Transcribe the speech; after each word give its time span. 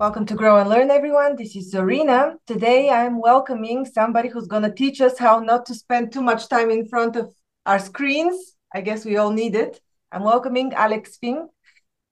Welcome 0.00 0.24
to 0.28 0.34
Grow 0.34 0.56
and 0.56 0.70
Learn, 0.70 0.90
everyone. 0.90 1.36
This 1.36 1.54
is 1.54 1.74
Zorina. 1.74 2.36
Today 2.46 2.88
I'm 2.88 3.20
welcoming 3.20 3.84
somebody 3.84 4.30
who's 4.30 4.46
going 4.46 4.62
to 4.62 4.72
teach 4.72 5.02
us 5.02 5.18
how 5.18 5.40
not 5.40 5.66
to 5.66 5.74
spend 5.74 6.10
too 6.10 6.22
much 6.22 6.48
time 6.48 6.70
in 6.70 6.88
front 6.88 7.16
of 7.16 7.30
our 7.66 7.78
screens. 7.78 8.56
I 8.74 8.80
guess 8.80 9.04
we 9.04 9.18
all 9.18 9.30
need 9.30 9.54
it. 9.54 9.78
I'm 10.10 10.22
welcoming 10.22 10.72
Alex 10.72 11.18
Fink. 11.18 11.50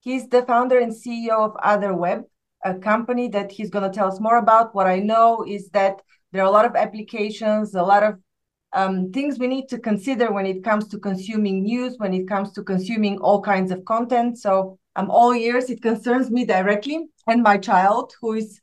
He's 0.01 0.29
the 0.29 0.43
founder 0.43 0.79
and 0.79 0.93
CEO 0.93 1.31
of 1.31 1.55
OtherWeb, 1.55 2.25
a 2.63 2.75
company 2.75 3.29
that 3.29 3.51
he's 3.51 3.71
going 3.71 3.91
to 3.91 3.97
tell 3.97 4.09
us 4.09 4.21
more 4.21 4.37
about. 4.37 4.75
What 4.75 4.87
I 4.87 4.99
know 4.99 5.43
is 5.49 5.71
that 5.71 6.03
there 6.33 6.43
are 6.43 6.49
a 6.49 6.51
lot 6.59 6.67
of 6.67 6.77
applications, 6.77 7.75
a 7.75 7.83
lot 7.83 8.03
of 8.03 8.19
um, 8.75 9.13
things 9.13 9.39
we 9.39 9.47
need 9.47 9.67
to 9.71 9.79
consider 9.79 10.31
when 10.31 10.45
it 10.45 10.63
comes 10.63 10.89
to 10.89 10.99
consuming 10.99 11.63
news, 11.63 11.95
when 11.97 12.13
it 12.13 12.29
comes 12.29 12.53
to 12.53 12.63
consuming 12.63 13.17
all 13.21 13.41
kinds 13.41 13.71
of 13.71 13.83
content. 13.87 14.37
So 14.37 14.79
I'm 14.99 15.11
all 15.13 15.33
years. 15.33 15.71
It 15.71 15.81
concerns 15.81 16.29
me 16.29 16.45
directly 16.45 17.07
and 17.29 17.41
my 17.41 17.57
child, 17.57 18.15
who 18.21 18.33
is, 18.33 18.61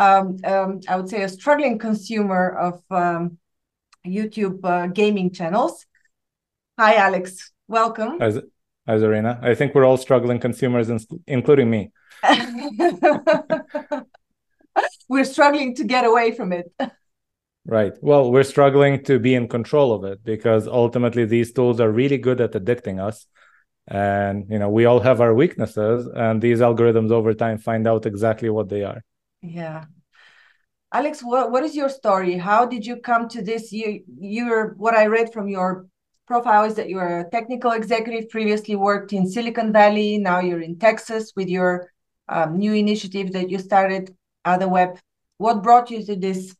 um, 0.00 0.38
um, 0.42 0.80
I 0.88 0.96
would 0.96 1.08
say, 1.08 1.22
a 1.22 1.28
struggling 1.28 1.78
consumer 1.78 2.50
of 2.50 2.82
um, 2.90 3.38
YouTube 4.04 4.64
uh, 4.64 4.88
gaming 4.88 5.32
channels. 5.32 5.86
Hi, 6.76 6.96
Alex. 6.96 7.52
Welcome. 7.68 8.18
Hi, 8.18 8.32
Zorina. 8.88 9.40
I 9.44 9.54
think 9.54 9.76
we're 9.76 9.84
all 9.84 9.96
struggling 9.96 10.40
consumers, 10.40 10.90
including 11.28 11.70
me. 11.70 11.92
we're 15.08 15.24
struggling 15.24 15.76
to 15.76 15.84
get 15.84 16.04
away 16.04 16.32
from 16.32 16.52
it. 16.52 16.72
Right. 17.64 17.92
Well, 18.00 18.32
we're 18.32 18.42
struggling 18.42 19.04
to 19.04 19.20
be 19.20 19.36
in 19.36 19.46
control 19.46 19.92
of 19.92 20.02
it 20.02 20.24
because 20.24 20.66
ultimately 20.66 21.26
these 21.26 21.52
tools 21.52 21.78
are 21.78 21.92
really 21.92 22.18
good 22.18 22.40
at 22.40 22.54
addicting 22.54 23.00
us. 23.00 23.28
And 23.88 24.46
you 24.48 24.58
know, 24.58 24.68
we 24.68 24.84
all 24.84 25.00
have 25.00 25.20
our 25.20 25.34
weaknesses 25.34 26.08
and 26.14 26.40
these 26.40 26.60
algorithms 26.60 27.10
over 27.10 27.34
time 27.34 27.58
find 27.58 27.86
out 27.88 28.06
exactly 28.06 28.50
what 28.50 28.68
they 28.68 28.84
are. 28.84 29.02
Yeah. 29.42 29.84
Alex, 30.92 31.22
what, 31.22 31.50
what 31.50 31.64
is 31.64 31.76
your 31.76 31.88
story? 31.88 32.36
How 32.36 32.66
did 32.66 32.84
you 32.84 32.96
come 32.96 33.28
to 33.28 33.42
this? 33.42 33.72
You 33.72 34.02
you're 34.18 34.74
what 34.74 34.94
I 34.94 35.06
read 35.06 35.32
from 35.32 35.48
your 35.48 35.86
profile 36.26 36.64
is 36.64 36.74
that 36.74 36.88
you're 36.88 37.20
a 37.20 37.30
technical 37.30 37.72
executive, 37.72 38.28
previously 38.30 38.76
worked 38.76 39.12
in 39.12 39.28
Silicon 39.28 39.72
Valley, 39.72 40.18
now 40.18 40.38
you're 40.38 40.60
in 40.60 40.78
Texas 40.78 41.32
with 41.34 41.48
your 41.48 41.90
um, 42.28 42.56
new 42.56 42.72
initiative 42.72 43.32
that 43.32 43.50
you 43.50 43.58
started, 43.58 44.14
Otherweb 44.46 44.98
What 45.38 45.62
brought 45.62 45.90
you 45.90 46.04
to 46.04 46.14
this 46.14 46.54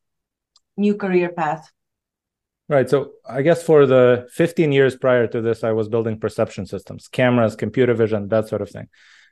new 0.76 0.96
career 0.96 1.28
path? 1.28 1.70
Right. 2.70 2.88
So 2.88 3.14
I 3.28 3.42
guess 3.42 3.64
for 3.64 3.84
the 3.84 4.28
15 4.30 4.70
years 4.70 4.94
prior 4.94 5.26
to 5.26 5.40
this, 5.40 5.64
I 5.64 5.72
was 5.72 5.88
building 5.88 6.20
perception 6.20 6.66
systems, 6.66 7.08
cameras, 7.08 7.56
computer 7.56 7.94
vision, 7.94 8.28
that 8.28 8.46
sort 8.46 8.62
of 8.62 8.70
thing. 8.70 8.86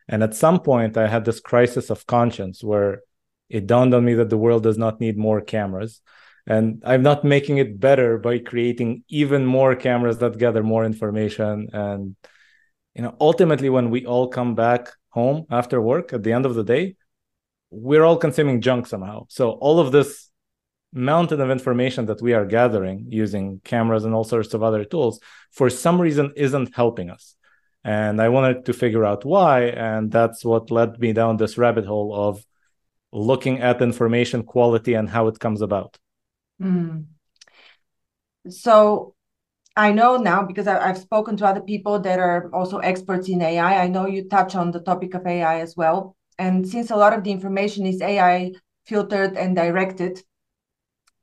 And 0.08 0.24
at 0.24 0.34
some 0.34 0.58
point, 0.58 0.96
I 0.96 1.06
had 1.06 1.24
this 1.24 1.38
crisis 1.38 1.88
of 1.88 2.04
conscience 2.04 2.64
where 2.64 3.02
it 3.48 3.68
dawned 3.68 3.94
on 3.94 4.04
me 4.04 4.14
that 4.14 4.28
the 4.28 4.36
world 4.36 4.64
does 4.64 4.76
not 4.76 5.00
need 5.00 5.16
more 5.16 5.40
cameras. 5.40 6.00
And 6.48 6.82
I'm 6.84 7.04
not 7.04 7.22
making 7.22 7.58
it 7.58 7.78
better 7.78 8.18
by 8.18 8.40
creating 8.40 9.04
even 9.08 9.46
more 9.46 9.76
cameras 9.76 10.18
that 10.18 10.36
gather 10.36 10.64
more 10.64 10.84
information. 10.84 11.68
And, 11.72 12.16
you 12.96 13.02
know, 13.02 13.14
ultimately, 13.20 13.68
when 13.68 13.90
we 13.90 14.04
all 14.04 14.26
come 14.26 14.56
back 14.56 14.88
home 15.10 15.46
after 15.48 15.80
work 15.80 16.12
at 16.12 16.24
the 16.24 16.32
end 16.32 16.44
of 16.44 16.56
the 16.56 16.64
day, 16.64 16.96
we're 17.70 18.02
all 18.02 18.16
consuming 18.16 18.62
junk 18.62 18.88
somehow. 18.88 19.26
So 19.28 19.52
all 19.52 19.78
of 19.78 19.92
this 19.92 20.28
mountain 20.92 21.40
of 21.40 21.50
information 21.50 22.06
that 22.06 22.22
we 22.22 22.32
are 22.32 22.46
gathering 22.46 23.06
using 23.10 23.60
cameras 23.64 24.04
and 24.04 24.14
all 24.14 24.24
sorts 24.24 24.54
of 24.54 24.62
other 24.62 24.84
tools 24.84 25.20
for 25.52 25.68
some 25.68 26.00
reason 26.00 26.32
isn't 26.36 26.74
helping 26.74 27.10
us. 27.10 27.34
And 27.84 28.20
i 28.20 28.28
wanted 28.28 28.64
to 28.66 28.72
figure 28.72 29.04
out 29.04 29.24
why 29.24 29.66
and 29.66 30.10
that's 30.10 30.44
what 30.44 30.70
led 30.70 30.98
me 30.98 31.12
down 31.12 31.36
this 31.36 31.56
rabbit 31.56 31.86
hole 31.86 32.14
of 32.14 32.44
looking 33.12 33.60
at 33.60 33.80
information 33.80 34.42
quality 34.42 34.94
and 34.94 35.08
how 35.08 35.28
it 35.28 35.38
comes 35.38 35.62
about. 35.62 35.96
Mm. 36.60 37.04
so 38.48 39.14
i 39.76 39.92
know 39.92 40.16
now 40.16 40.42
because 40.42 40.66
I, 40.66 40.88
have 40.88 40.98
spoken 40.98 41.36
to 41.36 41.46
other 41.46 41.60
people 41.60 42.00
that 42.00 42.18
are 42.18 42.50
also 42.52 42.78
experts 42.78 43.28
in 43.28 43.40
ai 43.40 43.84
i 43.84 43.86
know 43.86 44.06
you 44.06 44.28
touch 44.28 44.56
on 44.56 44.72
the 44.72 44.80
topic 44.80 45.14
of 45.14 45.24
ai 45.26 45.60
as 45.60 45.76
well. 45.76 46.16
And 46.36 46.68
since 46.68 46.90
a 46.90 46.96
lot 46.96 47.12
of 47.12 47.22
the 47.22 47.30
information 47.30 47.86
is 47.86 48.02
ai 48.02 48.52
filtered 48.86 49.36
and 49.36 49.54
directed 49.54 50.20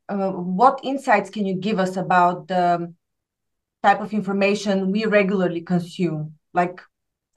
uh, 0.10 0.32
what 0.32 0.80
insights 0.84 1.30
can 1.30 1.46
you 1.46 1.56
give 1.56 1.80
us 1.80 1.98
about 1.98 2.48
the 2.48 2.94
type 3.84 4.02
of 4.02 4.14
information 4.14 4.92
we 4.92 5.06
regularly 5.06 5.62
consume? 5.62 6.36
Like, 6.54 6.82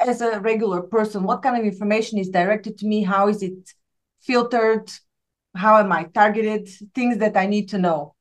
as 0.01 0.21
a 0.21 0.41
regular 0.41 0.83
person, 0.83 1.23
what 1.25 1.43
kind 1.43 1.56
of 1.59 1.65
information 1.65 2.19
is 2.19 2.29
directed 2.29 2.79
to 2.79 2.87
me? 2.87 3.03
How 3.03 3.29
is 3.29 3.43
it 3.43 3.59
filtered? 4.21 4.91
How 5.55 5.79
am 5.79 5.91
I 5.93 6.05
targeted? 6.05 6.69
Things 6.95 7.19
that 7.19 7.37
I 7.37 7.47
need 7.47 7.71
to 7.71 7.79
know. 7.79 8.15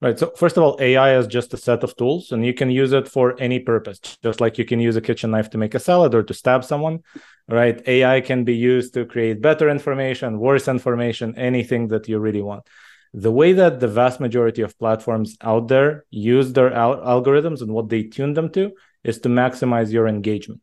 Right. 0.00 0.18
So, 0.18 0.32
first 0.34 0.56
of 0.56 0.62
all, 0.62 0.78
AI 0.80 1.18
is 1.18 1.26
just 1.26 1.52
a 1.52 1.58
set 1.58 1.84
of 1.84 1.94
tools, 1.94 2.32
and 2.32 2.46
you 2.46 2.54
can 2.54 2.70
use 2.70 2.92
it 2.92 3.06
for 3.06 3.38
any 3.38 3.58
purpose, 3.58 3.98
just 3.98 4.40
like 4.40 4.56
you 4.56 4.64
can 4.64 4.80
use 4.80 4.96
a 4.96 5.02
kitchen 5.02 5.30
knife 5.30 5.50
to 5.50 5.58
make 5.58 5.74
a 5.74 5.78
salad 5.78 6.14
or 6.14 6.22
to 6.22 6.32
stab 6.32 6.64
someone. 6.64 7.00
Right. 7.46 7.86
AI 7.86 8.22
can 8.22 8.44
be 8.44 8.54
used 8.54 8.94
to 8.94 9.04
create 9.04 9.42
better 9.42 9.68
information, 9.68 10.38
worse 10.38 10.68
information, 10.68 11.36
anything 11.36 11.88
that 11.88 12.08
you 12.08 12.18
really 12.18 12.40
want 12.40 12.66
the 13.12 13.32
way 13.32 13.52
that 13.52 13.80
the 13.80 13.88
vast 13.88 14.20
majority 14.20 14.62
of 14.62 14.78
platforms 14.78 15.36
out 15.40 15.68
there 15.68 16.04
use 16.10 16.52
their 16.52 16.72
al- 16.72 16.98
algorithms 16.98 17.60
and 17.60 17.72
what 17.72 17.88
they 17.88 18.04
tune 18.04 18.34
them 18.34 18.50
to 18.50 18.72
is 19.02 19.18
to 19.20 19.28
maximize 19.28 19.90
your 19.90 20.06
engagement. 20.06 20.62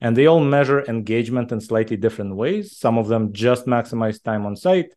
And 0.00 0.16
they 0.16 0.26
all 0.26 0.40
measure 0.40 0.84
engagement 0.84 1.50
in 1.50 1.60
slightly 1.60 1.96
different 1.96 2.36
ways. 2.36 2.78
Some 2.78 2.98
of 2.98 3.08
them 3.08 3.32
just 3.32 3.66
maximize 3.66 4.22
time 4.22 4.46
on 4.46 4.54
site. 4.54 4.94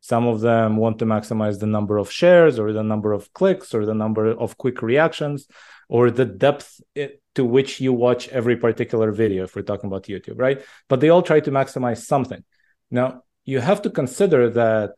Some 0.00 0.26
of 0.26 0.40
them 0.40 0.76
want 0.76 0.98
to 1.00 1.04
maximize 1.04 1.60
the 1.60 1.66
number 1.66 1.98
of 1.98 2.10
shares 2.10 2.58
or 2.58 2.72
the 2.72 2.82
number 2.82 3.12
of 3.12 3.32
clicks 3.32 3.74
or 3.74 3.86
the 3.86 3.94
number 3.94 4.26
of 4.26 4.56
quick 4.56 4.82
reactions 4.82 5.46
or 5.88 6.10
the 6.10 6.24
depth 6.24 6.80
eh, 6.96 7.08
to 7.34 7.44
which 7.44 7.80
you 7.80 7.92
watch 7.92 8.28
every 8.28 8.56
particular 8.56 9.12
video 9.12 9.44
if 9.44 9.54
we're 9.54 9.62
talking 9.62 9.88
about 9.88 10.04
YouTube, 10.04 10.38
right? 10.38 10.62
But 10.88 11.00
they 11.00 11.10
all 11.10 11.22
try 11.22 11.40
to 11.40 11.50
maximize 11.50 11.98
something. 11.98 12.42
Now, 12.90 13.22
you 13.44 13.60
have 13.60 13.82
to 13.82 13.90
consider 13.90 14.50
that 14.50 14.92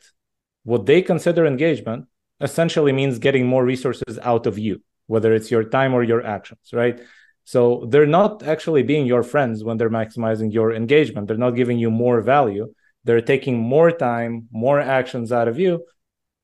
what 0.65 0.87
they 0.87 1.03
consider 1.03 1.47
engagement 1.47 2.07
essentially 2.41 2.93
means 2.93 3.19
getting 3.19 3.47
more 3.47 3.65
resources 3.65 4.19
out 4.23 4.47
of 4.47 4.59
you, 4.59 4.83
whether 5.07 5.33
it's 5.33 5.51
your 5.51 5.65
time 5.65 5.95
or 5.95 6.03
your 6.03 6.25
actions, 6.25 6.71
right? 6.73 7.01
So 7.45 7.87
they're 7.89 8.07
not 8.07 8.43
actually 8.43 8.83
being 8.83 9.07
your 9.07 9.23
friends 9.23 9.65
when 9.65 9.77
they're 9.77 9.91
maximizing 9.91 10.53
your 10.53 10.73
engagement. 10.73 11.27
They're 11.27 11.37
not 11.37 11.57
giving 11.57 11.79
you 11.79 11.91
more 11.91 12.21
value. 12.21 12.73
They're 13.05 13.21
taking 13.21 13.59
more 13.59 13.91
time, 13.91 14.49
more 14.53 14.79
actions 14.81 15.33
out 15.33 15.49
of 15.49 15.59
you. 15.59 15.85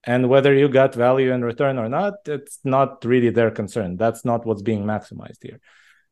And 0.05 0.29
whether 0.29 0.55
you 0.55 0.69
got 0.69 0.95
value 0.95 1.33
in 1.33 1.45
return 1.45 1.79
or 1.79 1.89
not, 1.89 2.15
it's 2.27 2.59
not 2.65 3.05
really 3.05 3.31
their 3.31 3.51
concern. 3.51 3.97
That's 3.97 4.25
not 4.25 4.45
what's 4.45 4.63
being 4.63 4.85
maximized 4.85 5.43
here. 5.43 5.61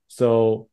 So 0.09 0.69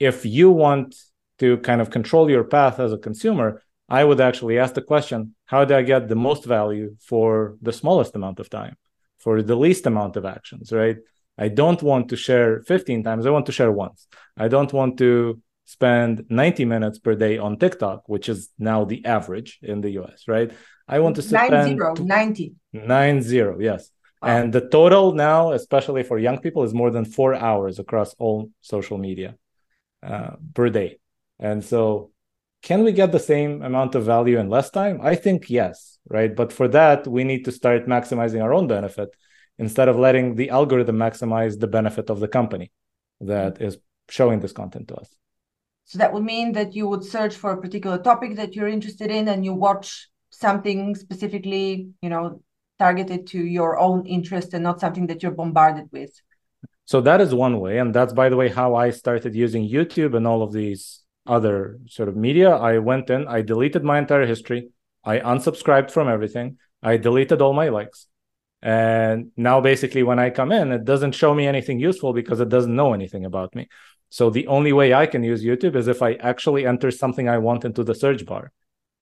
if 0.00 0.26
you 0.26 0.50
want 0.50 0.96
to 1.38 1.58
kind 1.58 1.80
of 1.80 1.90
control 1.90 2.28
your 2.28 2.44
path 2.44 2.80
as 2.80 2.92
a 2.92 2.98
consumer, 2.98 3.62
I 3.88 4.02
would 4.02 4.20
actually 4.20 4.58
ask 4.58 4.74
the 4.74 4.82
question 4.82 5.35
how 5.46 5.64
do 5.64 5.74
I 5.74 5.82
get 5.82 6.08
the 6.08 6.16
most 6.16 6.44
value 6.44 6.96
for 7.00 7.56
the 7.62 7.72
smallest 7.72 8.14
amount 8.14 8.40
of 8.40 8.50
time, 8.50 8.76
for 9.18 9.42
the 9.42 9.56
least 9.56 9.86
amount 9.86 10.16
of 10.16 10.24
actions, 10.24 10.72
right? 10.72 10.98
I 11.38 11.48
don't 11.48 11.82
want 11.82 12.08
to 12.10 12.16
share 12.16 12.62
15 12.62 13.02
times. 13.02 13.26
I 13.26 13.30
want 13.30 13.46
to 13.46 13.52
share 13.52 13.70
once. 13.70 14.06
I 14.36 14.48
don't 14.48 14.72
want 14.72 14.98
to 14.98 15.40
spend 15.64 16.24
90 16.28 16.64
minutes 16.64 16.98
per 16.98 17.14
day 17.14 17.38
on 17.38 17.58
TikTok, 17.58 18.08
which 18.08 18.28
is 18.28 18.50
now 18.58 18.84
the 18.84 19.04
average 19.04 19.58
in 19.62 19.80
the 19.80 19.90
US, 20.00 20.24
right? 20.28 20.50
I 20.88 21.00
want 21.00 21.16
to 21.16 21.22
spend 21.22 21.52
nine 21.52 21.76
zero, 21.76 21.94
90. 21.94 22.54
Nine 22.72 23.22
zero, 23.22 23.58
yes. 23.60 23.90
Wow. 24.22 24.28
And 24.28 24.52
the 24.52 24.62
total 24.62 25.12
now, 25.12 25.52
especially 25.52 26.04
for 26.04 26.18
young 26.18 26.38
people, 26.38 26.62
is 26.62 26.72
more 26.72 26.90
than 26.90 27.04
four 27.04 27.34
hours 27.34 27.78
across 27.78 28.14
all 28.14 28.50
social 28.60 28.96
media 28.96 29.36
uh, 30.02 30.36
per 30.54 30.70
day. 30.70 30.98
And 31.38 31.64
so 31.64 32.12
can 32.66 32.82
we 32.82 32.90
get 32.90 33.12
the 33.12 33.20
same 33.20 33.62
amount 33.62 33.94
of 33.94 34.02
value 34.04 34.40
in 34.40 34.50
less 34.50 34.70
time? 34.70 34.98
I 35.00 35.14
think 35.14 35.48
yes, 35.48 36.00
right? 36.10 36.34
But 36.34 36.52
for 36.52 36.66
that, 36.66 37.06
we 37.06 37.22
need 37.22 37.44
to 37.44 37.52
start 37.52 37.86
maximizing 37.86 38.42
our 38.42 38.52
own 38.52 38.66
benefit 38.66 39.10
instead 39.56 39.88
of 39.88 39.96
letting 39.96 40.34
the 40.34 40.50
algorithm 40.50 40.96
maximize 40.96 41.60
the 41.60 41.68
benefit 41.68 42.10
of 42.10 42.18
the 42.18 42.26
company 42.26 42.72
that 43.20 43.62
is 43.62 43.78
showing 44.08 44.40
this 44.40 44.50
content 44.50 44.88
to 44.88 44.96
us. 44.96 45.08
So 45.84 45.98
that 45.98 46.12
would 46.12 46.24
mean 46.24 46.54
that 46.58 46.74
you 46.74 46.88
would 46.88 47.04
search 47.04 47.36
for 47.36 47.52
a 47.52 47.60
particular 47.60 47.98
topic 47.98 48.34
that 48.34 48.56
you're 48.56 48.66
interested 48.66 49.12
in 49.12 49.28
and 49.28 49.44
you 49.44 49.54
watch 49.54 50.10
something 50.30 50.96
specifically, 50.96 51.90
you 52.02 52.08
know, 52.08 52.42
targeted 52.80 53.28
to 53.28 53.38
your 53.38 53.78
own 53.78 54.04
interest 54.06 54.54
and 54.54 54.64
not 54.64 54.80
something 54.80 55.06
that 55.06 55.22
you're 55.22 55.38
bombarded 55.42 55.86
with. 55.92 56.10
So 56.84 57.00
that 57.02 57.20
is 57.20 57.32
one 57.32 57.60
way. 57.60 57.78
And 57.78 57.94
that's, 57.94 58.12
by 58.12 58.28
the 58.28 58.36
way, 58.36 58.48
how 58.48 58.74
I 58.74 58.90
started 58.90 59.36
using 59.36 59.70
YouTube 59.70 60.16
and 60.16 60.26
all 60.26 60.42
of 60.42 60.52
these 60.52 61.04
other 61.26 61.78
sort 61.88 62.08
of 62.08 62.16
media. 62.16 62.50
I 62.50 62.78
went 62.78 63.10
in, 63.10 63.26
I 63.28 63.42
deleted 63.42 63.84
my 63.84 63.98
entire 63.98 64.26
history, 64.26 64.70
I 65.04 65.18
unsubscribed 65.18 65.90
from 65.90 66.08
everything, 66.08 66.58
I 66.82 66.96
deleted 66.96 67.40
all 67.42 67.52
my 67.52 67.68
likes. 67.68 68.06
And 68.62 69.30
now 69.36 69.60
basically 69.60 70.02
when 70.02 70.18
I 70.18 70.30
come 70.30 70.50
in, 70.50 70.72
it 70.72 70.84
doesn't 70.84 71.12
show 71.12 71.34
me 71.34 71.46
anything 71.46 71.78
useful 71.78 72.12
because 72.12 72.40
it 72.40 72.48
doesn't 72.48 72.74
know 72.74 72.94
anything 72.94 73.24
about 73.24 73.54
me. 73.54 73.68
So 74.10 74.30
the 74.30 74.46
only 74.46 74.72
way 74.72 74.94
I 74.94 75.06
can 75.06 75.22
use 75.22 75.44
YouTube 75.44 75.76
is 75.76 75.88
if 75.88 76.02
I 76.02 76.14
actually 76.14 76.66
enter 76.66 76.90
something 76.90 77.28
I 77.28 77.38
want 77.38 77.64
into 77.64 77.84
the 77.84 77.94
search 77.94 78.24
bar. 78.24 78.52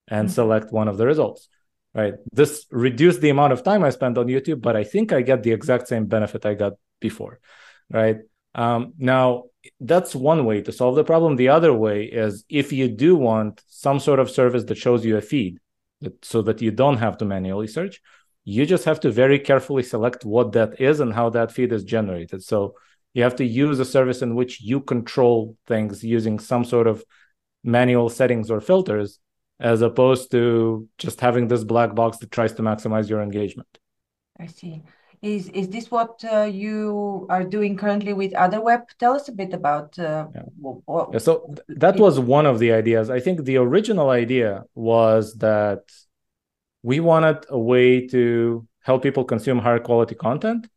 and 0.07 0.27
mm-hmm. 0.27 0.33
select 0.33 0.71
one 0.71 0.87
of 0.87 0.97
the 0.97 1.05
results 1.05 1.49
right 1.93 2.15
this 2.31 2.65
reduced 2.71 3.21
the 3.21 3.29
amount 3.29 3.53
of 3.53 3.63
time 3.63 3.83
i 3.83 3.89
spend 3.89 4.17
on 4.17 4.27
youtube 4.27 4.61
but 4.61 4.75
i 4.75 4.83
think 4.83 5.11
i 5.11 5.21
get 5.21 5.43
the 5.43 5.51
exact 5.51 5.87
same 5.87 6.05
benefit 6.05 6.45
i 6.45 6.53
got 6.53 6.73
before 6.99 7.39
right 7.89 8.17
um, 8.55 8.93
now 8.97 9.43
that's 9.79 10.15
one 10.15 10.45
way 10.45 10.61
to 10.61 10.71
solve 10.71 10.95
the 10.95 11.03
problem 11.03 11.35
the 11.35 11.49
other 11.49 11.73
way 11.73 12.05
is 12.05 12.43
if 12.49 12.71
you 12.71 12.87
do 12.87 13.15
want 13.15 13.61
some 13.67 13.99
sort 13.99 14.19
of 14.19 14.29
service 14.29 14.63
that 14.63 14.77
shows 14.77 15.05
you 15.05 15.17
a 15.17 15.21
feed 15.21 15.59
that, 16.01 16.25
so 16.25 16.41
that 16.41 16.61
you 16.61 16.71
don't 16.71 16.97
have 16.97 17.17
to 17.17 17.25
manually 17.25 17.67
search 17.67 18.01
you 18.43 18.65
just 18.65 18.85
have 18.85 18.99
to 18.99 19.11
very 19.11 19.39
carefully 19.39 19.83
select 19.83 20.23
what 20.23 20.51
that 20.51 20.79
is 20.79 20.99
and 20.99 21.13
how 21.13 21.29
that 21.29 21.51
feed 21.51 21.71
is 21.71 21.83
generated 21.83 22.43
so 22.43 22.73
you 23.13 23.23
have 23.23 23.35
to 23.35 23.45
use 23.45 23.79
a 23.79 23.85
service 23.85 24.21
in 24.21 24.35
which 24.35 24.61
you 24.61 24.81
control 24.81 25.55
things 25.67 26.03
using 26.03 26.37
some 26.37 26.65
sort 26.65 26.85
of 26.85 27.03
manual 27.63 28.09
settings 28.09 28.51
or 28.51 28.61
filters 28.61 29.19
as 29.59 29.81
opposed 29.81 30.31
to 30.31 30.87
just 30.97 31.21
having 31.21 31.47
this 31.47 31.63
black 31.63 31.95
box 31.95 32.17
that 32.17 32.31
tries 32.31 32.53
to 32.53 32.61
maximize 32.61 33.09
your 33.09 33.21
engagement. 33.21 33.67
I 34.39 34.47
see. 34.47 34.83
Is 35.25 35.49
is 35.49 35.69
this 35.69 35.89
what 35.89 36.23
uh, 36.23 36.43
you 36.43 37.25
are 37.31 37.43
doing 37.43 37.75
currently 37.77 38.13
with 38.13 38.33
Otherweb? 38.33 38.83
Tell 38.99 39.13
us 39.15 39.27
a 39.27 39.31
bit 39.31 39.53
about. 39.53 39.97
Uh, 39.97 40.27
yeah. 40.35 40.41
What, 40.59 41.09
yeah, 41.13 41.17
so 41.17 41.55
that 41.67 41.95
was 41.97 42.19
one 42.19 42.45
of 42.45 42.59
the 42.59 42.71
ideas. 42.71 43.09
I 43.09 43.19
think 43.19 43.43
the 43.43 43.57
original 43.57 44.11
idea 44.11 44.65
was 44.75 45.33
that 45.37 45.81
we 46.83 46.99
wanted 46.99 47.39
a 47.49 47.57
way 47.57 48.05
to 48.09 48.67
help 48.81 49.01
people 49.01 49.23
consume 49.23 49.57
higher 49.57 49.79
quality 49.79 50.13
content, 50.13 50.67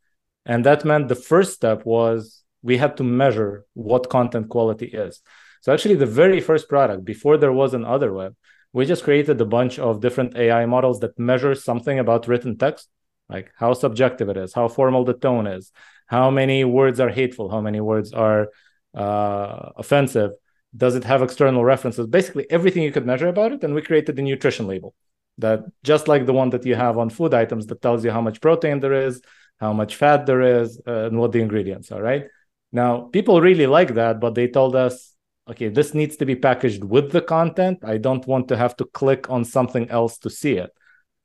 and 0.47 0.65
that 0.65 0.83
meant 0.83 1.09
the 1.09 1.23
first 1.31 1.53
step 1.53 1.85
was 1.85 2.43
we 2.63 2.77
had 2.77 2.97
to 2.97 3.03
measure 3.03 3.65
what 3.75 4.09
content 4.09 4.49
quality 4.49 4.87
is. 4.87 5.21
So 5.61 5.71
actually, 5.71 5.95
the 5.95 6.13
very 6.23 6.41
first 6.41 6.67
product 6.67 7.05
before 7.05 7.37
there 7.37 7.53
was 7.53 7.75
an 7.75 7.83
Otherweb 7.83 8.33
we 8.71 8.85
just 8.85 9.03
created 9.03 9.41
a 9.41 9.45
bunch 9.45 9.79
of 9.79 9.99
different 9.99 10.35
AI 10.35 10.65
models 10.65 10.99
that 10.99 11.17
measure 11.17 11.55
something 11.55 11.97
about 11.97 12.27
written 12.27 12.57
text, 12.57 12.87
like 13.29 13.51
how 13.55 13.73
subjective 13.73 14.29
it 14.29 14.37
is, 14.37 14.53
how 14.53 14.67
formal 14.67 15.05
the 15.05 15.13
tone 15.13 15.47
is, 15.47 15.71
how 16.07 16.29
many 16.31 16.63
words 16.63 16.99
are 16.99 17.09
hateful, 17.09 17.49
how 17.49 17.61
many 17.61 17.79
words 17.79 18.13
are 18.13 18.49
uh, 18.95 19.69
offensive, 19.77 20.31
does 20.75 20.95
it 20.95 21.03
have 21.03 21.21
external 21.21 21.63
references, 21.63 22.07
basically 22.07 22.49
everything 22.49 22.83
you 22.83 22.91
could 22.91 23.05
measure 23.05 23.27
about 23.27 23.51
it. 23.51 23.63
And 23.63 23.73
we 23.73 23.81
created 23.81 24.17
a 24.17 24.21
nutrition 24.21 24.67
label 24.67 24.93
that 25.37 25.61
just 25.83 26.07
like 26.07 26.25
the 26.25 26.33
one 26.33 26.49
that 26.49 26.65
you 26.65 26.75
have 26.75 26.97
on 26.97 27.09
food 27.09 27.33
items 27.33 27.67
that 27.67 27.81
tells 27.81 28.03
you 28.03 28.11
how 28.11 28.21
much 28.21 28.41
protein 28.41 28.79
there 28.79 28.93
is, 28.93 29.21
how 29.59 29.73
much 29.73 29.95
fat 29.95 30.25
there 30.25 30.41
is, 30.41 30.81
uh, 30.87 31.05
and 31.05 31.17
what 31.17 31.31
the 31.31 31.41
ingredients 31.41 31.91
are, 31.91 32.01
right? 32.01 32.25
Now, 32.71 33.01
people 33.01 33.41
really 33.41 33.67
like 33.67 33.95
that, 33.95 34.19
but 34.19 34.35
they 34.35 34.47
told 34.47 34.75
us 34.75 35.15
okay, 35.49 35.69
this 35.69 35.93
needs 35.93 36.15
to 36.17 36.25
be 36.25 36.35
packaged 36.35 36.83
with 36.83 37.11
the 37.11 37.21
content. 37.21 37.79
I 37.83 37.97
don't 37.97 38.25
want 38.27 38.47
to 38.49 38.57
have 38.57 38.75
to 38.77 38.85
click 38.85 39.29
on 39.29 39.43
something 39.43 39.89
else 39.89 40.17
to 40.19 40.29
see 40.29 40.53
it. 40.53 40.69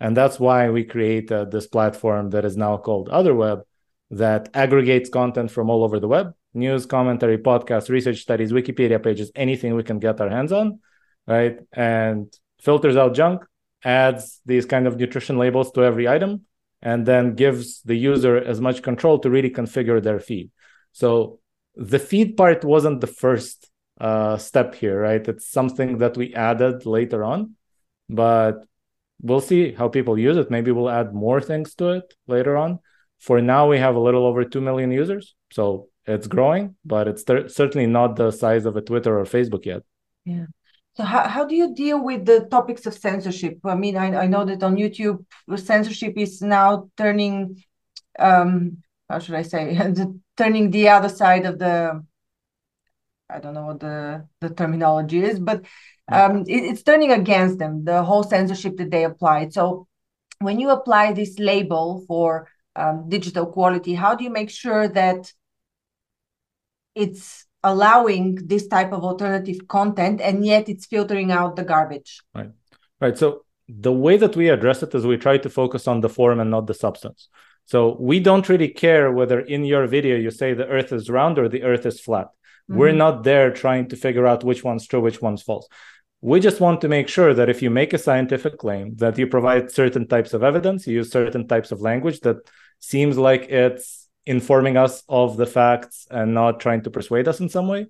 And 0.04 0.14
that's 0.14 0.38
why 0.38 0.68
we 0.68 0.84
created 0.84 1.50
this 1.50 1.66
platform 1.66 2.28
that 2.34 2.44
is 2.44 2.58
now 2.58 2.76
called 2.76 3.08
Otherweb 3.08 3.62
that 4.10 4.50
aggregates 4.52 5.08
content 5.08 5.50
from 5.50 5.70
all 5.70 5.82
over 5.82 5.98
the 5.98 6.06
web 6.06 6.34
news, 6.52 6.84
commentary, 6.84 7.38
podcasts, 7.38 7.88
research 7.88 8.18
studies, 8.18 8.52
Wikipedia 8.52 9.02
pages, 9.02 9.32
anything 9.34 9.74
we 9.74 9.82
can 9.82 9.98
get 9.98 10.20
our 10.20 10.28
hands 10.28 10.52
on, 10.52 10.80
right? 11.26 11.56
And 11.72 12.30
filters 12.60 12.98
out 12.98 13.14
junk, 13.14 13.46
adds 13.82 14.42
these 14.44 14.66
kind 14.66 14.86
of 14.86 14.98
nutrition 14.98 15.38
labels 15.38 15.72
to 15.72 15.82
every 15.82 16.06
item, 16.06 16.42
and 16.82 17.06
then 17.06 17.34
gives 17.34 17.80
the 17.80 17.96
user 17.96 18.36
as 18.36 18.60
much 18.60 18.82
control 18.82 19.18
to 19.20 19.30
really 19.30 19.50
configure 19.50 20.02
their 20.02 20.20
feed. 20.20 20.50
So 20.92 21.40
the 21.76 21.98
feed 21.98 22.36
part 22.36 22.62
wasn't 22.62 23.00
the 23.00 23.06
first 23.24 23.70
uh, 23.98 24.36
step 24.36 24.74
here, 24.74 25.00
right? 25.00 25.26
It's 25.26 25.48
something 25.48 25.96
that 25.98 26.18
we 26.18 26.34
added 26.34 26.84
later 26.84 27.24
on, 27.24 27.56
but 28.10 28.66
we'll 29.20 29.40
see 29.40 29.72
how 29.72 29.88
people 29.88 30.19
use 30.19 30.37
it. 30.37 30.50
Maybe 30.50 30.70
we'll 30.70 30.90
add 30.90 31.14
more 31.14 31.40
things 31.40 31.75
to 31.76 31.90
it 31.90 32.14
later 32.26 32.56
on. 32.56 32.78
For 33.20 33.40
now, 33.40 33.69
we 33.69 33.78
have 33.78 33.94
a 33.94 34.00
little 34.00 34.26
over 34.26 34.44
2 34.44 34.61
million 34.61 34.90
users. 34.90 35.34
So 35.50 35.88
it's 36.06 36.26
growing, 36.26 36.76
but 36.84 37.08
it's 37.08 37.25
th- 37.25 37.50
certainly 37.50 37.87
not 37.87 38.16
the 38.16 38.31
size 38.31 38.66
of 38.66 38.76
a 38.76 38.82
Twitter 38.82 39.19
or 39.19 39.25
Facebook 39.25 39.64
yet. 39.64 39.82
Yeah. 40.25 40.46
So 40.96 41.02
how, 41.02 41.26
how 41.28 41.44
do 41.44 41.56
you 41.56 41.75
deal 41.75 42.02
with 42.02 42.25
the 42.25 42.46
topics 42.50 42.87
of 42.87 42.94
censorship? 42.94 43.58
I 43.64 43.75
mean, 43.75 43.96
I, 43.96 44.25
I 44.25 44.26
know 44.26 44.44
that 44.44 44.62
on 44.62 44.76
YouTube, 44.76 45.25
censorship 45.56 46.14
is 46.16 46.40
now 46.40 46.90
turning, 46.96 47.62
um, 48.19 48.78
how 49.08 49.19
should 49.19 49.34
I 49.34 49.43
say, 49.43 49.76
turning 50.37 50.70
the 50.70 50.88
other 50.90 51.08
side 51.08 51.46
of 51.46 51.58
the 51.58 52.05
I 53.31 53.41
don't 53.41 53.55
know 53.55 53.67
what 53.67 53.81
the, 53.81 54.26
the 54.41 54.50
terminology 54.50 55.23
is, 55.23 55.41
but 55.41 55.65
um, 56.11 56.44
it, 56.47 56.65
it's 56.65 56.82
turning 56.82 57.12
against 57.12 57.59
them, 57.59 57.85
the 57.85 58.03
whole 58.03 58.23
censorship 58.23 58.76
that 58.76 58.91
they 58.91 59.05
applied. 59.05 59.53
So 59.53 59.87
when 60.41 60.61
you 60.61 60.71
apply 60.71 61.12
this 61.12 61.38
label 61.38 62.05
for 62.06 62.49
um, 62.76 63.09
digital 63.09 63.47
quality, 63.47 63.94
how 63.94 64.15
do 64.15 64.25
you 64.25 64.31
make 64.31 64.50
sure 64.50 64.88
that 64.88 65.32
it's 66.94 67.47
allowing 67.62 68.35
this 68.47 68.67
type 68.67 68.93
of 68.93 69.03
alternative 69.03 69.67
content 69.69 70.21
and 70.21 70.44
yet 70.44 70.69
it's 70.69 70.87
filtering 70.87 71.32
out 71.32 71.56
the 71.56 71.65
garbage? 71.65 72.21
Right. 72.35 72.50
Right. 73.00 73.17
So 73.17 73.44
the 73.69 73.93
way 73.93 74.19
that 74.19 74.37
we 74.37 74.50
address 74.50 74.82
it 74.82 74.94
is 74.94 75.06
we 75.06 75.17
try 75.17 75.38
to 75.38 75.49
focus 75.49 75.88
on 75.88 76.00
the 76.00 76.09
form 76.09 76.41
and 76.41 76.50
not 76.50 76.67
the 76.67 76.75
substance. 76.75 77.29
So 77.65 77.97
we 77.99 78.21
don't 78.21 78.49
really 78.49 78.69
care 78.69 79.11
whether 79.11 79.41
in 79.41 79.65
your 79.65 79.87
video 79.87 80.17
you 80.17 80.31
say 80.31 80.53
the 80.53 80.67
earth 80.67 80.93
is 80.93 81.09
round 81.09 81.38
or 81.38 81.49
the 81.49 81.62
earth 81.62 81.87
is 81.87 82.00
flat. 82.00 82.29
Mm-hmm. 82.70 82.78
We're 82.78 82.93
not 82.93 83.25
there 83.25 83.52
trying 83.52 83.88
to 83.88 83.96
figure 83.96 84.26
out 84.26 84.44
which 84.44 84.64
one's 84.64 84.87
true, 84.87 85.00
which 85.00 85.20
one's 85.20 85.43
false. 85.43 85.69
We 86.20 86.40
just 86.40 86.61
want 86.61 86.81
to 86.81 86.88
make 86.88 87.08
sure 87.08 87.34
that 87.34 87.50
if 87.50 87.61
you 87.61 87.69
make 87.69 87.93
a 87.93 87.99
scientific 87.99 88.56
claim, 88.56 88.96
that 88.96 89.19
you 89.19 89.26
provide 89.26 89.70
certain 89.70 90.06
types 90.06 90.32
of 90.32 90.43
evidence, 90.43 90.87
you 90.87 90.94
use 90.94 91.11
certain 91.11 91.46
types 91.46 91.70
of 91.70 91.82
language 91.82 92.20
that 92.20 92.38
seems 92.81 93.19
like 93.19 93.50
it's 93.50 94.08
informing 94.25 94.78
us 94.78 95.02
of 95.06 95.37
the 95.37 95.44
facts 95.44 96.06
and 96.11 96.32
not 96.32 96.61
trying 96.61 96.82
to 96.82 96.90
persuade 96.90 97.28
us 97.28 97.40
in 97.40 97.50
some 97.50 97.69
way, 97.69 97.88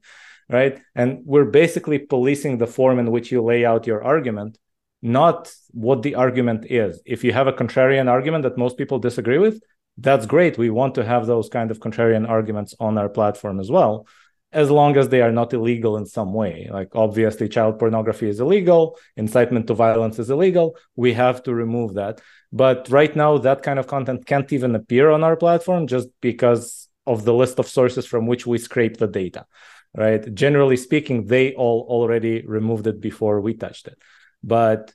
right? 0.49 0.81
And 0.97 1.21
we're 1.25 1.45
basically 1.45 2.01
policing 2.01 2.59
the 2.59 2.67
form 2.67 2.99
in 2.99 3.13
which 3.13 3.31
you 3.31 3.41
lay 3.41 3.65
out 3.65 3.87
your 3.87 4.03
argument, 4.03 4.59
not 5.01 5.53
what 5.71 6.03
the 6.03 6.17
argument 6.17 6.67
is. 6.69 7.01
If 7.07 7.23
you 7.23 7.33
have 7.33 7.47
a 7.47 7.53
contrarian 7.53 8.09
argument 8.11 8.43
that 8.43 8.59
most 8.59 8.77
people 8.77 8.99
disagree 8.99 9.39
with, 9.39 9.63
that's 9.97 10.27
great. 10.27 10.59
We 10.59 10.71
want 10.71 10.97
to 10.97 11.05
have 11.05 11.27
those 11.27 11.49
kind 11.49 11.71
of 11.71 11.79
contrarian 11.79 12.29
arguments 12.29 12.75
on 12.81 12.99
our 12.99 13.09
platform 13.09 13.61
as 13.61 13.71
well 13.71 14.09
as 14.55 14.71
long 14.71 14.97
as 14.97 15.09
they 15.09 15.21
are 15.21 15.33
not 15.33 15.53
illegal 15.53 15.97
in 15.97 16.07
some 16.07 16.33
way. 16.33 16.69
Like 16.71 16.95
obviously, 16.95 17.49
child 17.49 17.79
pornography 17.79 18.29
is 18.29 18.39
illegal, 18.39 18.97
incitement 19.17 19.67
to 19.67 19.75
violence 19.75 20.21
is 20.21 20.31
illegal. 20.31 20.77
We 20.95 21.13
have 21.15 21.43
to 21.43 21.55
remove 21.55 21.95
that. 21.95 22.21
But 22.53 22.89
right 22.89 23.15
now, 23.17 23.39
that 23.39 23.65
kind 23.65 23.81
of 23.81 23.89
content 23.89 24.27
can't 24.27 24.53
even 24.53 24.77
appear 24.77 25.11
on 25.11 25.25
our 25.25 25.37
platform 25.37 25.89
just 25.89 26.09
because 26.21 26.89
of 27.05 27.25
the 27.25 27.35
list 27.35 27.59
of 27.59 27.69
sources 27.69 28.07
from 28.07 28.27
which 28.27 28.47
we 28.47 28.59
scrape 28.59 28.97
the 28.97 29.09
data. 29.09 29.45
Right. 29.93 30.33
Generally 30.33 30.79
speaking, 30.79 31.27
they 31.27 31.55
all 31.55 31.87
already 31.89 32.45
removed 32.47 32.87
it 32.87 33.01
before 33.01 33.41
we 33.41 33.55
touched 33.55 33.89
it. 33.89 33.99
But 34.43 34.93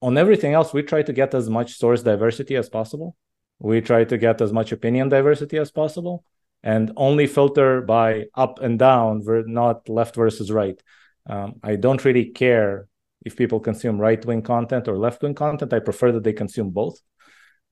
on 0.00 0.16
everything 0.16 0.54
else, 0.54 0.72
we 0.72 0.82
try 0.82 1.02
to 1.02 1.12
get 1.12 1.34
as 1.34 1.50
much 1.50 1.78
source 1.78 2.02
diversity 2.02 2.54
as 2.56 2.68
possible. 2.68 3.16
We 3.58 3.80
try 3.80 4.04
to 4.04 4.16
get 4.18 4.40
as 4.40 4.52
much 4.52 4.70
opinion 4.70 5.08
diversity 5.08 5.58
as 5.58 5.72
possible 5.72 6.24
and 6.62 6.92
only 6.96 7.26
filter 7.26 7.80
by 7.80 8.24
up 8.34 8.60
and 8.60 8.78
down, 8.78 9.22
not 9.46 9.88
left 9.88 10.16
versus 10.16 10.50
right. 10.50 10.80
Um, 11.28 11.54
I 11.62 11.76
don't 11.76 12.04
really 12.04 12.26
care 12.26 12.88
if 13.24 13.36
people 13.36 13.60
consume 13.60 14.00
right 14.00 14.24
wing 14.24 14.42
content 14.42 14.88
or 14.88 14.96
left 14.96 15.22
wing 15.22 15.34
content. 15.34 15.72
I 15.72 15.80
prefer 15.80 16.12
that 16.12 16.24
they 16.24 16.32
consume 16.32 16.70
both, 16.70 16.98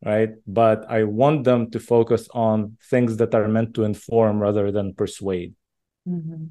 right? 0.05 0.31
But 0.47 0.91
I 0.91 1.05
want 1.05 1.45
them 1.45 1.71
to 1.71 1.81
focus 1.81 2.29
on 2.33 2.77
things 2.91 3.17
that 3.17 3.35
are 3.35 3.49
meant 3.49 3.75
to 3.75 3.85
inform 3.85 4.41
rather 4.41 4.71
than 4.71 4.95
persuade. 4.95 5.55
Mm-hmm. 6.09 6.47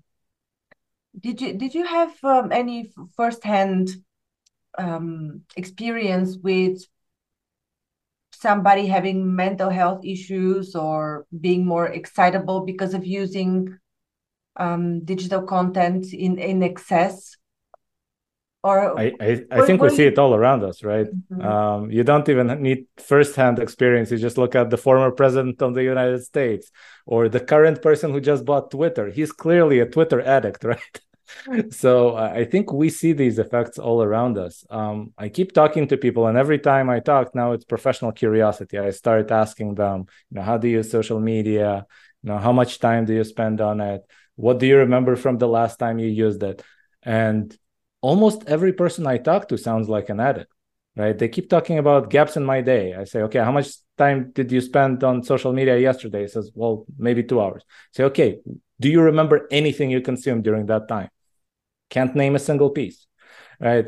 Did 1.19 1.41
you 1.41 1.53
did 1.53 1.73
you 1.73 1.85
have 1.85 2.11
um, 2.23 2.51
any 2.51 2.91
firsthand 3.15 3.89
um, 4.77 5.41
experience 5.55 6.37
with 6.37 6.83
somebody 8.45 8.85
having 8.85 9.35
mental 9.43 9.71
health 9.79 10.01
issues 10.05 10.75
or 10.75 11.25
being 11.45 11.65
more 11.65 11.87
excitable 11.99 12.59
because 12.71 12.93
of 12.93 13.03
using 13.21 13.53
um, 14.65 15.03
digital 15.03 15.41
content 15.55 16.13
in, 16.13 16.37
in 16.37 16.61
excess? 16.61 17.37
Or 18.61 18.99
I, 18.99 19.13
I, 19.19 19.31
I 19.57 19.65
think 19.65 19.81
we 19.81 19.89
see 19.89 20.07
it 20.11 20.17
all 20.17 20.33
around 20.39 20.61
us, 20.63 20.83
right? 20.83 21.07
Mm-hmm. 21.07 21.41
Um, 21.41 21.91
you 21.91 22.03
don't 22.03 22.27
even 22.29 22.47
need 22.61 22.85
firsthand 22.97 23.57
experience. 23.59 24.11
You 24.11 24.17
just 24.17 24.37
look 24.37 24.53
at 24.55 24.69
the 24.69 24.77
former 24.77 25.11
president 25.11 25.61
of 25.61 25.73
the 25.73 25.83
United 25.83 26.21
States 26.23 26.71
or 27.05 27.29
the 27.29 27.43
current 27.51 27.81
person 27.81 28.11
who 28.11 28.19
just 28.31 28.43
bought 28.45 28.71
Twitter. 28.71 29.05
He's 29.17 29.31
clearly 29.31 29.79
a 29.79 29.89
Twitter 29.95 30.21
addict, 30.21 30.63
right? 30.73 30.95
So 31.69 32.15
I 32.15 32.45
think 32.45 32.71
we 32.71 32.89
see 32.89 33.13
these 33.13 33.39
effects 33.39 33.77
all 33.77 34.01
around 34.01 34.37
us. 34.37 34.65
Um, 34.69 35.13
I 35.17 35.29
keep 35.29 35.53
talking 35.53 35.87
to 35.87 35.97
people, 35.97 36.27
and 36.27 36.37
every 36.37 36.59
time 36.59 36.89
I 36.89 36.99
talk, 36.99 37.35
now 37.35 37.51
it's 37.53 37.65
professional 37.65 38.11
curiosity. 38.11 38.77
I 38.77 38.91
start 38.91 39.31
asking 39.31 39.75
them, 39.75 40.05
you 40.29 40.35
know, 40.35 40.41
how 40.41 40.57
do 40.57 40.67
you 40.67 40.77
use 40.77 40.91
social 40.91 41.19
media? 41.19 41.85
You 42.23 42.29
know, 42.29 42.37
how 42.37 42.51
much 42.51 42.79
time 42.79 43.05
do 43.05 43.13
you 43.13 43.23
spend 43.23 43.61
on 43.61 43.81
it? 43.81 44.01
What 44.35 44.59
do 44.59 44.67
you 44.67 44.77
remember 44.77 45.15
from 45.15 45.37
the 45.37 45.47
last 45.47 45.79
time 45.79 45.99
you 45.99 46.07
used 46.07 46.43
it? 46.43 46.61
And 47.03 47.55
almost 48.01 48.43
every 48.47 48.73
person 48.73 49.07
I 49.07 49.17
talk 49.17 49.47
to 49.49 49.57
sounds 49.57 49.87
like 49.89 50.09
an 50.09 50.19
addict, 50.19 50.51
right? 50.95 51.17
They 51.17 51.29
keep 51.29 51.49
talking 51.49 51.77
about 51.77 52.09
gaps 52.09 52.35
in 52.37 52.43
my 52.43 52.61
day. 52.61 52.93
I 52.93 53.05
say, 53.05 53.21
okay, 53.23 53.39
how 53.39 53.51
much 53.51 53.69
time 53.97 54.31
did 54.33 54.51
you 54.51 54.61
spend 54.61 55.03
on 55.03 55.23
social 55.23 55.53
media 55.53 55.77
yesterday? 55.77 56.21
He 56.21 56.27
says, 56.27 56.51
well, 56.53 56.85
maybe 56.97 57.23
two 57.23 57.41
hours. 57.41 57.63
I 57.67 57.73
say, 57.91 58.03
okay, 58.05 58.39
do 58.79 58.89
you 58.89 59.01
remember 59.01 59.47
anything 59.51 59.89
you 59.89 60.01
consumed 60.01 60.43
during 60.43 60.65
that 60.65 60.87
time? 60.87 61.09
Can't 61.89 62.15
name 62.15 62.35
a 62.35 62.39
single 62.39 62.69
piece, 62.69 63.07
right? 63.59 63.85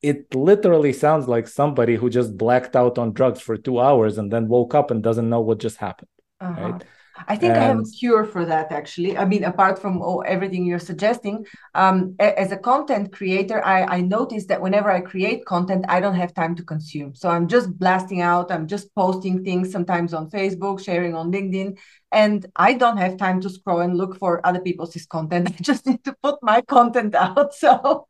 It 0.00 0.34
literally 0.34 0.92
sounds 0.92 1.28
like 1.28 1.48
somebody 1.48 1.96
who 1.96 2.08
just 2.10 2.36
blacked 2.36 2.76
out 2.76 2.98
on 2.98 3.12
drugs 3.12 3.40
for 3.40 3.56
two 3.56 3.80
hours 3.80 4.18
and 4.18 4.32
then 4.32 4.48
woke 4.48 4.74
up 4.74 4.90
and 4.90 5.02
doesn't 5.02 5.28
know 5.28 5.40
what 5.40 5.58
just 5.58 5.78
happened, 5.78 6.08
uh-huh. 6.40 6.60
right? 6.60 6.84
I 7.28 7.36
think 7.36 7.52
and... 7.52 7.60
I 7.60 7.66
have 7.66 7.78
a 7.80 7.84
cure 7.84 8.24
for 8.24 8.44
that 8.44 8.72
actually. 8.72 9.16
I 9.16 9.24
mean, 9.24 9.44
apart 9.44 9.78
from 9.78 10.02
oh, 10.02 10.20
everything 10.20 10.64
you're 10.64 10.78
suggesting, 10.78 11.46
um, 11.74 12.16
as 12.18 12.52
a 12.52 12.56
content 12.56 13.12
creator, 13.12 13.64
I, 13.64 13.82
I 13.84 14.00
notice 14.00 14.46
that 14.46 14.60
whenever 14.60 14.90
I 14.90 15.00
create 15.00 15.44
content, 15.44 15.84
I 15.88 16.00
don't 16.00 16.14
have 16.16 16.34
time 16.34 16.54
to 16.56 16.62
consume. 16.62 17.14
So 17.14 17.28
I'm 17.28 17.46
just 17.48 17.78
blasting 17.78 18.20
out, 18.20 18.50
I'm 18.50 18.66
just 18.66 18.94
posting 18.94 19.44
things 19.44 19.70
sometimes 19.70 20.12
on 20.12 20.30
Facebook, 20.30 20.84
sharing 20.84 21.14
on 21.14 21.30
LinkedIn, 21.30 21.78
and 22.10 22.46
I 22.56 22.74
don't 22.74 22.96
have 22.96 23.16
time 23.16 23.40
to 23.42 23.50
scroll 23.50 23.80
and 23.80 23.96
look 23.96 24.18
for 24.18 24.44
other 24.46 24.60
people's 24.60 24.94
content. 25.06 25.48
I 25.58 25.62
just 25.62 25.86
need 25.86 26.04
to 26.04 26.16
put 26.22 26.42
my 26.42 26.62
content 26.62 27.14
out. 27.14 27.54
So 27.54 28.06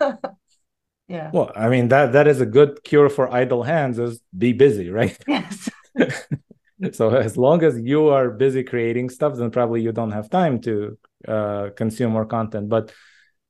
yeah. 1.08 1.30
Well, 1.32 1.52
I 1.54 1.68
mean 1.68 1.88
that 1.88 2.12
that 2.12 2.26
is 2.26 2.40
a 2.40 2.46
good 2.46 2.82
cure 2.82 3.08
for 3.08 3.32
idle 3.32 3.62
hands 3.62 3.98
is 3.98 4.20
be 4.36 4.52
busy, 4.52 4.90
right? 4.90 5.16
Yes. 5.26 5.70
so 6.92 7.10
as 7.10 7.36
long 7.36 7.62
as 7.62 7.78
you 7.80 8.08
are 8.08 8.30
busy 8.30 8.62
creating 8.62 9.10
stuff 9.10 9.36
then 9.36 9.50
probably 9.50 9.82
you 9.82 9.92
don't 9.92 10.12
have 10.12 10.30
time 10.30 10.60
to 10.60 10.98
uh, 11.26 11.70
consume 11.76 12.12
more 12.12 12.26
content. 12.26 12.68
But 12.68 12.92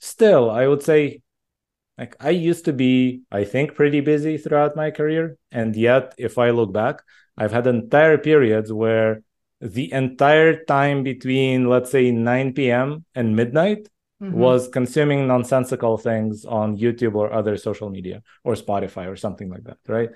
still 0.00 0.50
i 0.50 0.66
would 0.66 0.82
say 0.82 1.20
like 1.98 2.14
i 2.20 2.30
used 2.30 2.64
to 2.64 2.72
be 2.72 3.22
i 3.32 3.44
think 3.44 3.74
pretty 3.74 4.00
busy 4.00 4.38
throughout 4.38 4.76
my 4.76 4.90
career. 4.90 5.36
And 5.50 5.74
yet 5.74 6.14
if 6.18 6.38
i 6.38 6.50
look 6.50 6.72
back 6.72 7.02
i've 7.36 7.52
had 7.52 7.66
entire 7.66 8.18
periods 8.18 8.72
where 8.72 9.22
the 9.60 9.92
entire 9.92 10.64
time 10.64 11.02
between 11.02 11.68
let's 11.68 11.90
say 11.90 12.10
9 12.10 12.52
p.m 12.52 13.04
and 13.14 13.34
midnight 13.34 13.88
mm-hmm. 14.22 14.32
was 14.32 14.68
consuming 14.68 15.26
nonsensical 15.26 15.98
things 15.98 16.44
on 16.44 16.76
youtube 16.76 17.16
or 17.16 17.32
other 17.32 17.56
social 17.56 17.90
media 17.90 18.22
or 18.44 18.54
spotify 18.54 19.08
or 19.08 19.16
something 19.16 19.50
like 19.50 19.64
that 19.64 19.78
right 19.88 20.10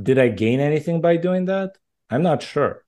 did 0.00 0.18
I 0.18 0.28
gain 0.28 0.60
anything 0.60 1.00
by 1.00 1.16
doing 1.16 1.46
that? 1.46 1.76
I'm 2.10 2.22
not 2.22 2.42
sure. 2.42 2.84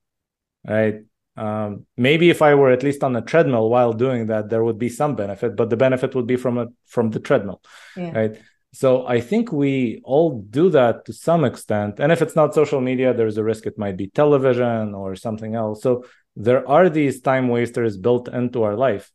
Right. 0.67 1.03
Um, 1.37 1.87
maybe 1.97 2.31
if 2.31 2.43
I 2.43 2.55
were 2.55 2.71
at 2.71 2.83
least 2.83 3.05
on 3.05 3.15
a 3.15 3.23
treadmill 3.23 3.71
while 3.71 3.93
doing 3.93 4.27
that, 4.27 4.51
there 4.51 4.65
would 4.65 4.79
be 4.79 4.89
some 4.89 5.15
benefit, 5.15 5.55
but 5.55 5.71
the 5.71 5.77
benefit 5.77 6.15
would 6.15 6.27
be 6.27 6.37
from 6.37 6.59
a 6.59 6.67
from 6.87 7.11
the 7.11 7.21
treadmill. 7.21 7.63
Yeah. 7.97 8.11
Right. 8.11 8.39
So 8.73 9.07
I 9.07 9.21
think 9.21 9.51
we 9.51 10.01
all 10.05 10.43
do 10.43 10.69
that 10.71 11.07
to 11.07 11.13
some 11.13 11.45
extent. 11.45 12.01
And 12.01 12.13
if 12.13 12.21
it's 12.21 12.37
not 12.37 12.55
social 12.55 12.81
media, 12.81 13.15
there's 13.15 13.39
a 13.39 13.45
risk 13.45 13.67
it 13.67 13.79
might 13.79 13.97
be 13.97 14.09
television 14.09 14.95
or 14.95 15.17
something 15.17 15.55
else. 15.55 15.83
So 15.83 16.05
there 16.37 16.69
are 16.69 16.91
these 16.91 17.21
time 17.21 17.49
wasters 17.49 17.97
built 17.97 18.29
into 18.29 18.65
our 18.65 18.77
life. 18.77 19.11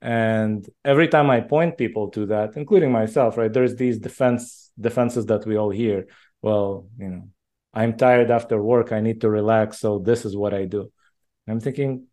And 0.00 0.68
every 0.84 1.08
time 1.08 1.30
I 1.30 1.40
point 1.40 1.78
people 1.78 2.10
to 2.10 2.26
that, 2.26 2.56
including 2.56 2.92
myself, 2.92 3.36
right, 3.36 3.52
there's 3.52 3.76
these 3.76 3.98
defense 3.98 4.70
defenses 4.78 5.26
that 5.26 5.46
we 5.46 5.56
all 5.56 5.70
hear 5.70 6.06
well, 6.44 6.86
you 6.98 7.08
know, 7.08 7.28
I'm 7.72 7.96
tired 7.96 8.30
after 8.30 8.62
work. 8.62 8.92
I 8.92 9.00
need 9.00 9.22
to 9.22 9.30
relax. 9.30 9.78
So 9.78 9.98
this 9.98 10.26
is 10.26 10.36
what 10.36 10.52
I 10.52 10.66
do. 10.66 10.92
I'm 11.48 11.58
thinking 11.58 12.06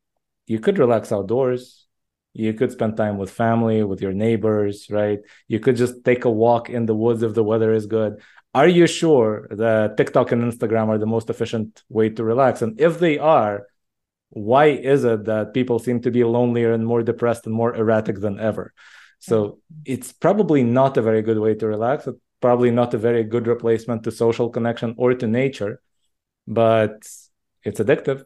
you 0.48 0.60
could 0.60 0.80
relax 0.80 1.12
outdoors. 1.12 1.86
You 2.34 2.54
could 2.54 2.72
spend 2.72 2.96
time 2.96 3.18
with 3.18 3.30
family, 3.30 3.84
with 3.84 4.02
your 4.02 4.14
neighbors, 4.14 4.88
right? 4.90 5.20
You 5.50 5.60
could 5.60 5.76
just 5.76 6.06
take 6.06 6.24
a 6.24 6.32
walk 6.32 6.70
in 6.70 6.86
the 6.86 6.96
woods 6.96 7.24
if 7.24 7.34
the 7.34 7.44
weather 7.44 7.74
is 7.74 7.88
good. 7.88 8.22
Are 8.54 8.70
you 8.70 8.88
sure 8.88 9.50
that 9.52 9.98
TikTok 9.98 10.32
and 10.32 10.42
Instagram 10.50 10.88
are 10.88 10.98
the 10.98 11.14
most 11.16 11.30
efficient 11.30 11.84
way 11.90 12.08
to 12.12 12.24
relax? 12.24 12.62
And 12.62 12.80
if 12.80 13.00
they 13.00 13.18
are, 13.18 13.68
why 14.30 14.68
is 14.68 15.04
it 15.04 15.26
that 15.26 15.54
people 15.54 15.78
seem 15.78 16.00
to 16.04 16.12
be 16.12 16.24
lonelier 16.24 16.72
and 16.72 16.86
more 16.88 17.04
depressed 17.04 17.46
and 17.48 17.54
more 17.54 17.76
erratic 17.76 18.22
than 18.22 18.40
ever? 18.40 18.74
So 19.20 19.36
mm-hmm. 19.44 19.82
it's 19.94 20.14
probably 20.14 20.64
not 20.64 20.96
a 20.96 21.02
very 21.02 21.22
good 21.22 21.38
way 21.38 21.54
to 21.56 21.68
relax 21.68 22.08
probably 22.42 22.72
not 22.72 22.94
a 22.94 22.98
very 22.98 23.24
good 23.24 23.48
replacement 23.48 24.04
to 24.04 24.12
social 24.12 24.50
connection 24.50 24.96
or 24.98 25.14
to 25.14 25.28
nature, 25.28 25.82
but 26.48 27.08
it's 27.64 27.80
addictive. 27.80 28.24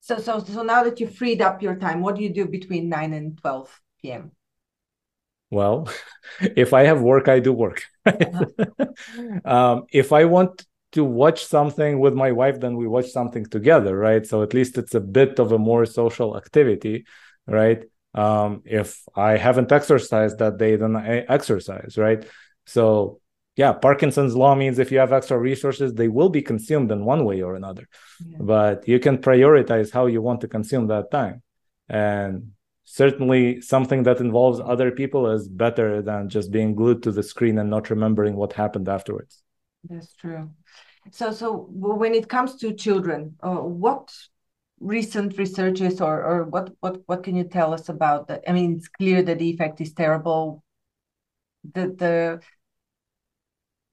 So, 0.00 0.18
so, 0.18 0.38
so 0.38 0.62
now 0.62 0.84
that 0.84 1.00
you 1.00 1.06
freed 1.06 1.42
up 1.42 1.62
your 1.62 1.76
time, 1.76 2.00
what 2.00 2.16
do 2.16 2.22
you 2.22 2.32
do 2.32 2.46
between 2.46 2.88
9 2.88 3.12
and 3.12 3.38
12 3.38 3.80
p.m.? 4.00 4.32
Well, 5.50 5.88
if 6.40 6.72
I 6.72 6.84
have 6.84 7.00
work, 7.00 7.28
I 7.28 7.40
do 7.40 7.52
work. 7.52 7.82
Uh-huh. 8.06 8.86
um, 9.44 9.84
if 9.92 10.12
I 10.12 10.24
want 10.24 10.64
to 10.92 11.04
watch 11.04 11.44
something 11.44 12.00
with 12.00 12.14
my 12.14 12.32
wife, 12.32 12.60
then 12.60 12.76
we 12.76 12.86
watch 12.86 13.10
something 13.10 13.44
together, 13.44 13.96
right? 13.96 14.26
So 14.26 14.42
at 14.42 14.54
least 14.54 14.78
it's 14.78 14.94
a 14.94 15.00
bit 15.00 15.38
of 15.38 15.52
a 15.52 15.58
more 15.58 15.84
social 15.84 16.36
activity, 16.36 17.04
right? 17.46 17.84
Um, 18.14 18.62
if 18.64 19.02
I 19.14 19.36
haven't 19.36 19.70
exercised 19.70 20.38
that 20.38 20.56
day, 20.56 20.76
then 20.76 20.96
I 20.96 21.18
exercise, 21.28 21.98
right? 21.98 22.24
So 22.68 23.20
yeah, 23.56 23.72
Parkinson's 23.72 24.36
law 24.36 24.54
means 24.54 24.78
if 24.78 24.92
you 24.92 24.98
have 24.98 25.12
extra 25.12 25.36
resources, 25.36 25.92
they 25.92 26.06
will 26.06 26.28
be 26.28 26.42
consumed 26.42 26.92
in 26.92 27.04
one 27.04 27.24
way 27.24 27.42
or 27.42 27.56
another. 27.56 27.88
Yeah. 28.24 28.38
But 28.40 28.86
you 28.86 29.00
can 29.00 29.18
prioritize 29.18 29.90
how 29.90 30.06
you 30.06 30.22
want 30.22 30.42
to 30.42 30.48
consume 30.48 30.86
that 30.86 31.10
time. 31.10 31.42
And 31.88 32.52
certainly 32.84 33.60
something 33.60 34.04
that 34.04 34.20
involves 34.20 34.60
other 34.60 34.92
people 34.92 35.28
is 35.30 35.48
better 35.48 36.02
than 36.02 36.28
just 36.28 36.52
being 36.52 36.76
glued 36.76 37.02
to 37.02 37.10
the 37.10 37.22
screen 37.22 37.58
and 37.58 37.68
not 37.68 37.90
remembering 37.90 38.36
what 38.36 38.52
happened 38.52 38.88
afterwards. 38.88 39.42
That's 39.88 40.14
true. 40.14 40.50
So, 41.10 41.32
so 41.32 41.66
when 41.70 42.14
it 42.14 42.28
comes 42.28 42.56
to 42.56 42.72
children, 42.74 43.36
uh, 43.42 43.56
what 43.56 44.14
recent 44.78 45.36
researches 45.36 46.00
or 46.00 46.22
or 46.22 46.44
what 46.44 46.70
what 46.78 47.02
what 47.06 47.24
can 47.24 47.34
you 47.34 47.44
tell 47.44 47.74
us 47.74 47.88
about 47.88 48.28
that? 48.28 48.44
I 48.46 48.52
mean, 48.52 48.76
it's 48.76 48.88
clear 48.88 49.22
that 49.22 49.38
the 49.38 49.50
effect 49.50 49.80
is 49.80 49.92
terrible. 49.92 50.62
The 51.72 51.88
the 51.88 52.40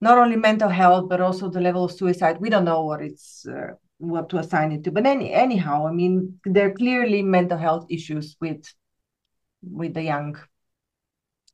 not 0.01 0.17
only 0.17 0.35
mental 0.35 0.69
health 0.69 1.09
but 1.09 1.21
also 1.21 1.49
the 1.49 1.61
level 1.61 1.83
of 1.85 1.91
suicide. 1.91 2.37
We 2.39 2.49
don't 2.49 2.65
know 2.65 2.83
what 2.83 3.01
it's 3.01 3.45
uh, 3.47 3.73
what 3.97 4.29
to 4.29 4.37
assign 4.37 4.71
it 4.71 4.83
to. 4.83 4.91
But 4.91 5.05
any 5.05 5.33
anyhow 5.33 5.87
i 5.87 5.91
mean 5.91 6.39
there 6.45 6.67
are 6.67 6.73
clearly 6.73 7.21
mental 7.21 7.57
health 7.57 7.85
issues 7.89 8.35
with 8.39 8.65
with 9.61 9.93
the 9.93 10.03
young. 10.03 10.37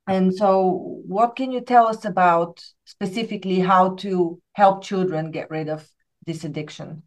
And 0.07 0.33
so 0.33 1.01
what 1.07 1.35
can 1.35 1.51
you 1.51 1.61
tell 1.61 1.87
us 1.87 2.03
about 2.05 2.61
specifically 2.85 3.59
how 3.59 3.95
to 3.97 4.41
help 4.53 4.83
children 4.83 5.31
get 5.31 5.49
rid 5.49 5.69
of 5.69 5.87
this 6.25 6.43
addiction? 6.43 7.03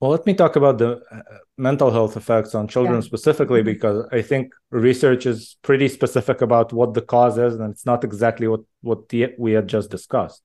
Well 0.00 0.10
let 0.10 0.26
me 0.26 0.34
talk 0.34 0.56
about 0.56 0.78
the 0.78 1.00
uh, 1.10 1.22
mental 1.56 1.90
health 1.90 2.16
effects 2.16 2.54
on 2.54 2.68
children 2.68 2.96
yeah. 2.96 3.00
specifically 3.00 3.60
mm-hmm. 3.60 3.72
because 3.72 4.06
i 4.12 4.20
think 4.20 4.52
research 4.70 5.24
is 5.24 5.56
pretty 5.62 5.88
specific 5.88 6.42
about 6.42 6.72
what 6.72 6.92
the 6.92 7.00
cause 7.00 7.38
is 7.38 7.54
and 7.54 7.72
it's 7.72 7.86
not 7.86 8.04
exactly 8.04 8.46
what 8.46 8.60
what 8.82 9.08
the, 9.08 9.32
we 9.38 9.52
had 9.52 9.66
just 9.66 9.90
discussed 9.90 10.42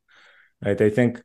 right? 0.63 0.79
I 0.79 0.89
think 0.89 1.21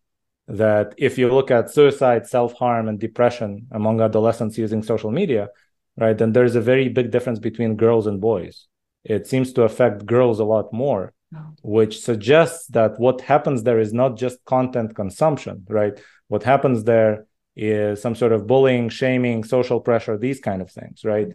that 0.48 0.94
if 0.96 1.18
you 1.18 1.32
look 1.32 1.50
at 1.50 1.70
suicide, 1.70 2.26
self 2.26 2.54
harm, 2.54 2.88
and 2.88 2.98
depression 3.00 3.66
among 3.72 4.00
adolescents 4.00 4.58
using 4.58 4.82
social 4.82 5.10
media, 5.10 5.48
right, 5.96 6.16
then 6.16 6.32
there's 6.32 6.56
a 6.56 6.60
very 6.60 6.88
big 6.88 7.10
difference 7.10 7.38
between 7.38 7.76
girls 7.76 8.06
and 8.06 8.20
boys. 8.20 8.68
It 9.04 9.26
seems 9.26 9.52
to 9.54 9.62
affect 9.62 10.06
girls 10.06 10.40
a 10.40 10.44
lot 10.44 10.72
more, 10.72 11.12
oh. 11.34 11.38
which 11.62 12.00
suggests 12.00 12.66
that 12.68 12.98
what 12.98 13.20
happens 13.20 13.62
there 13.62 13.80
is 13.80 13.92
not 13.92 14.16
just 14.16 14.44
content 14.44 14.94
consumption, 14.94 15.64
right? 15.68 15.98
What 16.28 16.42
happens 16.42 16.84
there 16.84 17.26
is 17.56 18.02
some 18.02 18.14
sort 18.14 18.32
of 18.32 18.46
bullying, 18.46 18.88
shaming, 18.88 19.42
social 19.42 19.80
pressure, 19.80 20.18
these 20.18 20.40
kind 20.40 20.60
of 20.60 20.70
things, 20.70 21.04
right? 21.04 21.28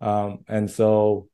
Um, 0.00 0.44
and 0.48 0.70
so 0.70 1.28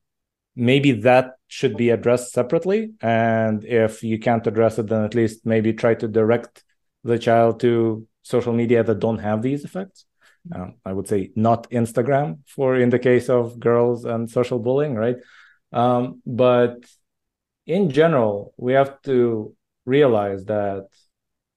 maybe 0.55 0.93
that 0.93 1.37
should 1.49 1.77
be 1.77 1.91
addressed 1.91 2.33
separately. 2.33 2.93
And 3.01 3.65
if 3.65 4.03
you 4.03 4.19
can't 4.19 4.47
address 4.47 4.79
it 4.79 4.89
then 4.89 5.05
at 5.05 5.15
least 5.15 5.47
maybe 5.47 5.73
try 5.73 5.95
to 5.95 6.09
direct 6.09 6.65
the 7.05 7.19
child 7.19 7.61
to 7.61 8.07
social 8.23 8.53
media 8.53 8.83
that 8.85 9.01
don't 9.01 9.19
have 9.19 9.43
these 9.43 9.65
effects. 9.65 10.07
Um, 10.53 10.75
i 10.85 10.93
would 10.93 11.07
say 11.07 11.31
not 11.37 11.71
instagram 11.71 12.39
for 12.49 12.75
in 12.75 12.91
the 12.91 12.99
case 12.99 13.29
of 13.29 13.61
girls 13.61 14.05
and 14.05 14.29
social 14.29 14.59
bullying 14.59 14.97
right? 14.97 15.17
Um, 15.73 16.21
but 16.27 16.79
in 17.65 17.91
general 17.91 18.53
we 18.57 18.73
have 18.73 19.01
to 19.03 19.55
realize 19.87 20.45
that 20.47 20.89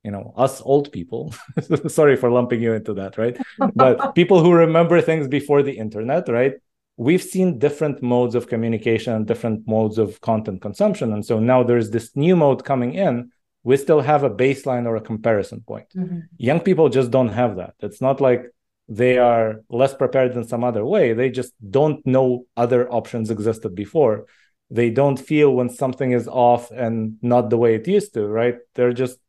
you 0.03 0.11
know 0.11 0.33
us 0.37 0.61
old 0.61 0.91
people 0.91 1.33
sorry 1.87 2.15
for 2.15 2.29
lumping 2.29 2.61
you 2.61 2.73
into 2.73 2.93
that 2.93 3.17
right? 3.17 3.35
But 3.75 4.13
people 4.13 4.43
who 4.43 4.53
remember 4.53 5.01
things 5.01 5.27
before 5.27 5.63
the 5.63 5.77
internet 5.79 6.29
right 6.29 6.53
we've 6.97 7.23
seen 7.23 7.59
different 7.59 8.01
modes 8.01 8.35
of 8.35 8.47
communication, 8.47 9.13
and 9.13 9.27
different 9.27 9.67
modes 9.67 9.97
of 9.97 10.21
content 10.21 10.61
consumption. 10.61 11.13
And 11.13 11.25
so 11.25 11.39
now 11.39 11.63
there's 11.63 11.89
this 11.91 12.15
new 12.15 12.35
mode 12.35 12.63
coming 12.63 12.93
in. 12.93 13.31
We 13.63 13.77
still 13.77 14.01
have 14.01 14.23
a 14.23 14.29
baseline 14.29 14.85
or 14.85 14.95
a 14.95 15.01
comparison 15.01 15.61
point. 15.61 15.87
Mm-hmm. 15.95 16.19
Young 16.37 16.59
people 16.59 16.87
just 16.89 17.11
don't 17.11 17.29
have 17.29 17.55
that. 17.57 17.73
It's 17.79 17.99
not 17.99 18.21
like 18.21 18.45
they 18.87 19.17
are 19.17 19.61
less 19.69 19.93
prepared 19.95 20.35
in 20.35 20.47
some 20.47 20.63
other 20.63 20.85
way. 20.85 21.13
They 21.13 21.31
just 21.31 21.53
don't 21.69 22.05
know 22.05 22.45
other 22.55 22.87
options 22.91 23.31
existed 23.31 23.73
before. 23.73 24.25
they 24.69 24.89
don't 24.89 25.17
feel 25.17 25.53
when 25.53 25.69
something 25.69 26.11
is 26.11 26.27
off 26.27 26.71
and 26.71 27.17
not 27.21 27.49
the 27.49 27.57
way 27.57 27.75
it 27.75 27.87
used 27.87 28.13
to, 28.15 28.27
right? 28.27 28.57
They're 28.73 28.93
just, 28.93 29.19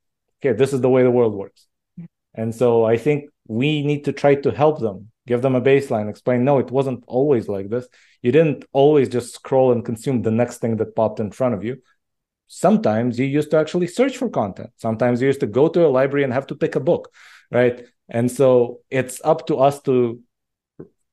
okay, 0.40 0.56
this 0.56 0.72
is 0.72 0.80
the 0.80 0.88
way 0.88 1.02
the 1.02 1.10
world 1.10 1.34
works. 1.34 1.66
And 2.34 2.54
so 2.54 2.84
I 2.84 2.96
think 2.96 3.30
we 3.46 3.82
need 3.82 4.04
to 4.06 4.12
try 4.12 4.34
to 4.36 4.50
help 4.50 4.80
them, 4.80 5.10
give 5.26 5.42
them 5.42 5.54
a 5.54 5.60
baseline, 5.60 6.08
explain, 6.08 6.44
no, 6.44 6.58
it 6.58 6.70
wasn't 6.70 7.04
always 7.06 7.48
like 7.48 7.68
this. 7.68 7.88
You 8.22 8.32
didn't 8.32 8.64
always 8.72 9.08
just 9.08 9.34
scroll 9.34 9.72
and 9.72 9.84
consume 9.84 10.22
the 10.22 10.30
next 10.30 10.58
thing 10.58 10.76
that 10.76 10.96
popped 10.96 11.20
in 11.20 11.30
front 11.30 11.54
of 11.54 11.64
you. 11.64 11.82
Sometimes 12.48 13.18
you 13.18 13.26
used 13.26 13.50
to 13.50 13.58
actually 13.58 13.88
search 13.88 14.16
for 14.16 14.28
content. 14.28 14.70
Sometimes 14.76 15.20
you 15.20 15.26
used 15.26 15.40
to 15.40 15.46
go 15.46 15.68
to 15.68 15.86
a 15.86 15.88
library 15.88 16.24
and 16.24 16.32
have 16.32 16.46
to 16.48 16.54
pick 16.54 16.76
a 16.76 16.80
book, 16.80 17.12
right? 17.50 17.84
And 18.08 18.30
so 18.30 18.80
it's 18.90 19.20
up 19.24 19.46
to 19.48 19.56
us 19.56 19.82
to 19.82 20.20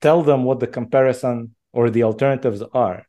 tell 0.01 0.21
them 0.21 0.43
what 0.43 0.59
the 0.59 0.67
comparison 0.67 1.55
or 1.71 1.89
the 1.89 2.03
alternatives 2.03 2.61
are 2.73 3.07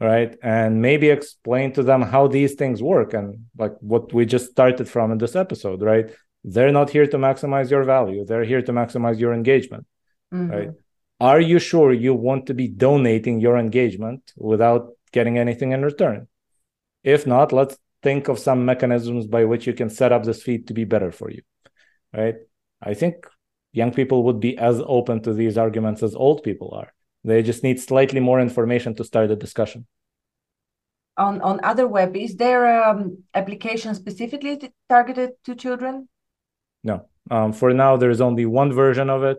right 0.00 0.36
and 0.42 0.80
maybe 0.80 1.08
explain 1.08 1.72
to 1.72 1.82
them 1.82 2.02
how 2.02 2.28
these 2.28 2.54
things 2.54 2.82
work 2.82 3.14
and 3.14 3.46
like 3.58 3.74
what 3.80 4.12
we 4.12 4.24
just 4.24 4.50
started 4.50 4.88
from 4.88 5.10
in 5.10 5.18
this 5.18 5.34
episode 5.34 5.82
right 5.82 6.10
they're 6.44 6.72
not 6.72 6.90
here 6.90 7.06
to 7.06 7.18
maximize 7.18 7.70
your 7.70 7.84
value 7.84 8.24
they're 8.24 8.44
here 8.44 8.62
to 8.62 8.72
maximize 8.72 9.18
your 9.18 9.32
engagement 9.32 9.84
mm-hmm. 10.32 10.50
right 10.50 10.70
are 11.20 11.40
you 11.40 11.58
sure 11.58 11.92
you 11.92 12.14
want 12.14 12.46
to 12.46 12.54
be 12.54 12.68
donating 12.68 13.40
your 13.40 13.58
engagement 13.58 14.32
without 14.36 14.90
getting 15.12 15.38
anything 15.38 15.72
in 15.72 15.82
return 15.82 16.28
if 17.02 17.26
not 17.26 17.52
let's 17.52 17.78
think 18.02 18.28
of 18.28 18.38
some 18.38 18.64
mechanisms 18.64 19.26
by 19.26 19.44
which 19.44 19.66
you 19.66 19.72
can 19.72 19.90
set 19.90 20.12
up 20.12 20.22
this 20.22 20.42
feed 20.42 20.68
to 20.68 20.74
be 20.74 20.84
better 20.84 21.10
for 21.10 21.30
you 21.30 21.42
right 22.14 22.36
i 22.82 22.94
think 22.94 23.26
young 23.72 23.92
people 23.92 24.22
would 24.24 24.40
be 24.40 24.56
as 24.56 24.80
open 24.86 25.20
to 25.22 25.32
these 25.32 25.58
arguments 25.58 26.02
as 26.02 26.14
old 26.14 26.42
people 26.42 26.72
are 26.74 26.92
they 27.24 27.42
just 27.42 27.62
need 27.62 27.80
slightly 27.80 28.20
more 28.20 28.40
information 28.40 28.94
to 28.96 29.04
start 29.04 29.28
the 29.28 29.36
discussion. 29.36 29.86
On 31.16 31.40
on 31.42 31.58
Otherweb, 31.60 32.16
is 32.16 32.36
there 32.36 32.84
um, 32.84 33.24
application 33.34 33.94
specifically 33.94 34.72
targeted 34.88 35.30
to 35.44 35.54
children? 35.56 36.08
No. 36.84 37.06
Um, 37.30 37.52
for 37.52 37.74
now, 37.74 37.96
there's 37.96 38.20
only 38.20 38.46
one 38.46 38.72
version 38.72 39.10
of 39.10 39.24
it. 39.24 39.38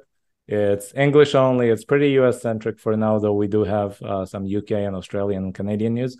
It's 0.52 0.92
English 0.96 1.36
only. 1.36 1.70
It's 1.70 1.86
pretty 1.86 2.10
US 2.20 2.42
centric 2.42 2.80
for 2.80 2.98
now, 2.98 3.20
though 3.20 3.34
we 3.34 3.48
do 3.48 3.64
have 3.64 4.02
uh, 4.02 4.26
some 4.26 4.46
UK 4.46 4.72
and 4.72 4.96
Australian 4.96 5.44
and 5.44 5.54
Canadian 5.54 5.94
news, 5.94 6.18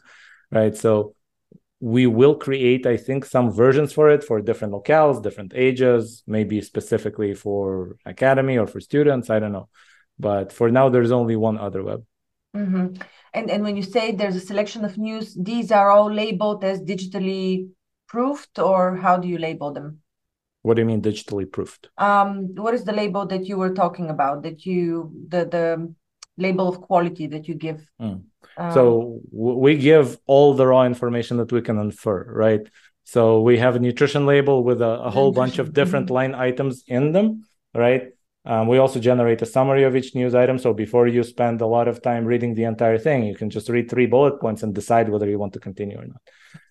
right? 0.52 0.78
So 0.78 1.16
we 1.80 2.06
will 2.06 2.36
create, 2.36 2.86
I 2.86 2.96
think, 2.96 3.26
some 3.26 3.52
versions 3.52 3.92
for 3.92 4.12
it 4.12 4.24
for 4.24 4.40
different 4.40 4.74
locales, 4.74 5.24
different 5.24 5.54
ages, 5.56 6.22
maybe 6.28 6.62
specifically 6.62 7.34
for 7.34 7.98
academy 8.06 8.60
or 8.60 8.68
for 8.68 8.80
students. 8.80 9.32
I 9.32 9.40
don't 9.40 9.52
know. 9.52 9.68
But 10.20 10.54
for 10.54 10.70
now, 10.70 10.90
there's 10.90 11.12
only 11.12 11.36
one 11.36 11.58
Otherweb. 11.58 12.06
Mm-hmm. 12.56 13.02
And 13.34 13.50
and 13.50 13.64
when 13.64 13.78
you 13.78 13.84
say 13.84 14.12
there's 14.12 14.36
a 14.36 14.48
selection 14.52 14.86
of 14.86 14.98
news, 14.98 15.34
these 15.34 15.72
are 15.72 15.90
all 15.90 16.12
labeled 16.12 16.64
as 16.64 16.82
digitally 16.82 17.70
proofed, 18.08 18.60
or 18.60 18.96
how 18.96 19.18
do 19.18 19.28
you 19.28 19.40
label 19.40 19.74
them? 19.74 20.02
What 20.62 20.76
do 20.76 20.82
you 20.82 20.86
mean 20.86 21.02
digitally 21.02 21.50
proofed? 21.50 21.90
Um, 21.98 22.56
what 22.56 22.74
is 22.74 22.84
the 22.84 22.92
label 22.92 23.26
that 23.28 23.46
you 23.46 23.58
were 23.58 23.74
talking 23.74 24.10
about? 24.10 24.44
That 24.44 24.66
you 24.66 25.12
the 25.28 25.46
the 25.46 25.94
label 26.38 26.68
of 26.68 26.82
quality 26.82 27.28
that 27.28 27.48
you 27.48 27.56
give. 27.56 27.86
Mm. 28.02 28.24
Um, 28.58 28.74
so 28.74 29.20
we 29.32 29.78
give 29.78 30.18
all 30.26 30.54
the 30.54 30.68
raw 30.68 30.84
information 30.84 31.38
that 31.38 31.52
we 31.52 31.62
can 31.62 31.78
infer, 31.78 32.24
right? 32.34 32.62
So 33.04 33.42
we 33.42 33.58
have 33.58 33.76
a 33.76 33.80
nutrition 33.80 34.26
label 34.26 34.64
with 34.64 34.82
a, 34.82 35.02
a 35.02 35.10
whole 35.10 35.32
bunch 35.32 35.60
of 35.60 35.74
different 35.74 36.08
mm-hmm. 36.08 36.16
line 36.16 36.36
items 36.36 36.84
in 36.88 37.12
them, 37.12 37.46
right? 37.74 38.04
Um, 38.46 38.68
we 38.68 38.78
also 38.78 39.00
generate 39.00 39.42
a 39.42 39.46
summary 39.46 39.84
of 39.84 39.96
each 39.96 40.16
news 40.16 40.36
item. 40.36 40.58
So 40.58 40.74
before 40.74 41.08
you 41.08 41.24
spend 41.24 41.62
a 41.62 41.68
lot 41.68 41.88
of 41.88 42.02
time 42.02 42.26
reading 42.26 42.54
the 42.54 42.64
entire 42.64 42.98
thing, 42.98 43.24
you 43.24 43.36
can 43.36 43.50
just 43.50 43.70
read 43.70 43.90
three 43.90 44.06
bullet 44.06 44.40
points 44.40 44.64
and 44.64 44.74
decide 44.74 45.10
whether 45.10 45.30
you 45.30 45.40
want 45.40 45.54
to 45.54 45.60
continue 45.60 45.98
or 45.98 46.06
not. 46.06 46.22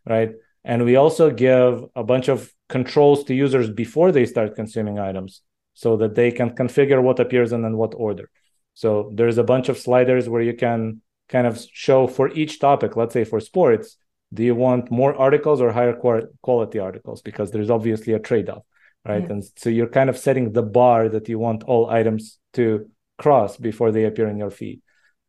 Right. 0.07 0.33
And 0.69 0.85
we 0.85 0.95
also 0.95 1.31
give 1.31 1.85
a 1.97 2.05
bunch 2.05 2.29
of 2.29 2.53
controls 2.69 3.25
to 3.25 3.35
users 3.35 3.69
before 3.71 4.13
they 4.13 4.27
start 4.27 4.55
consuming 4.55 5.01
items 5.01 5.43
so 5.75 5.97
that 5.97 6.15
they 6.15 6.31
can 6.31 6.51
configure 6.51 7.03
what 7.03 7.19
appears 7.19 7.51
and 7.53 7.65
in 7.65 7.77
what 7.77 7.95
order. 7.97 8.31
So 8.75 9.11
there's 9.15 9.39
a 9.39 9.51
bunch 9.53 9.69
of 9.69 9.79
sliders 9.79 10.29
where 10.29 10.43
you 10.43 10.55
can 10.55 11.03
kind 11.29 11.47
of 11.47 11.61
show 11.73 12.07
for 12.07 12.29
each 12.41 12.61
topic, 12.61 12.97
let's 12.97 13.15
say 13.15 13.25
for 13.25 13.41
sports, 13.41 13.97
do 14.33 14.45
you 14.45 14.55
want 14.55 14.91
more 14.91 15.15
articles 15.17 15.61
or 15.61 15.73
higher 15.73 15.97
quality 16.43 16.79
articles? 16.79 17.23
Because 17.23 17.51
there's 17.51 17.71
obviously 17.71 18.13
a 18.13 18.21
trade 18.21 18.49
off 18.49 18.63
right? 19.09 19.23
Yeah. 19.23 19.31
And 19.31 19.45
so 19.57 19.71
you're 19.71 19.89
kind 19.89 20.11
of 20.11 20.19
setting 20.19 20.53
the 20.53 20.63
bar 20.63 21.09
that 21.09 21.29
you 21.29 21.39
want 21.39 21.65
all 21.65 21.91
items 21.91 22.39
to 22.55 22.91
cross 23.17 23.57
before 23.57 23.91
they 23.91 24.05
appear 24.05 24.29
in 24.29 24.39
your 24.39 24.51
feed. 24.51 24.81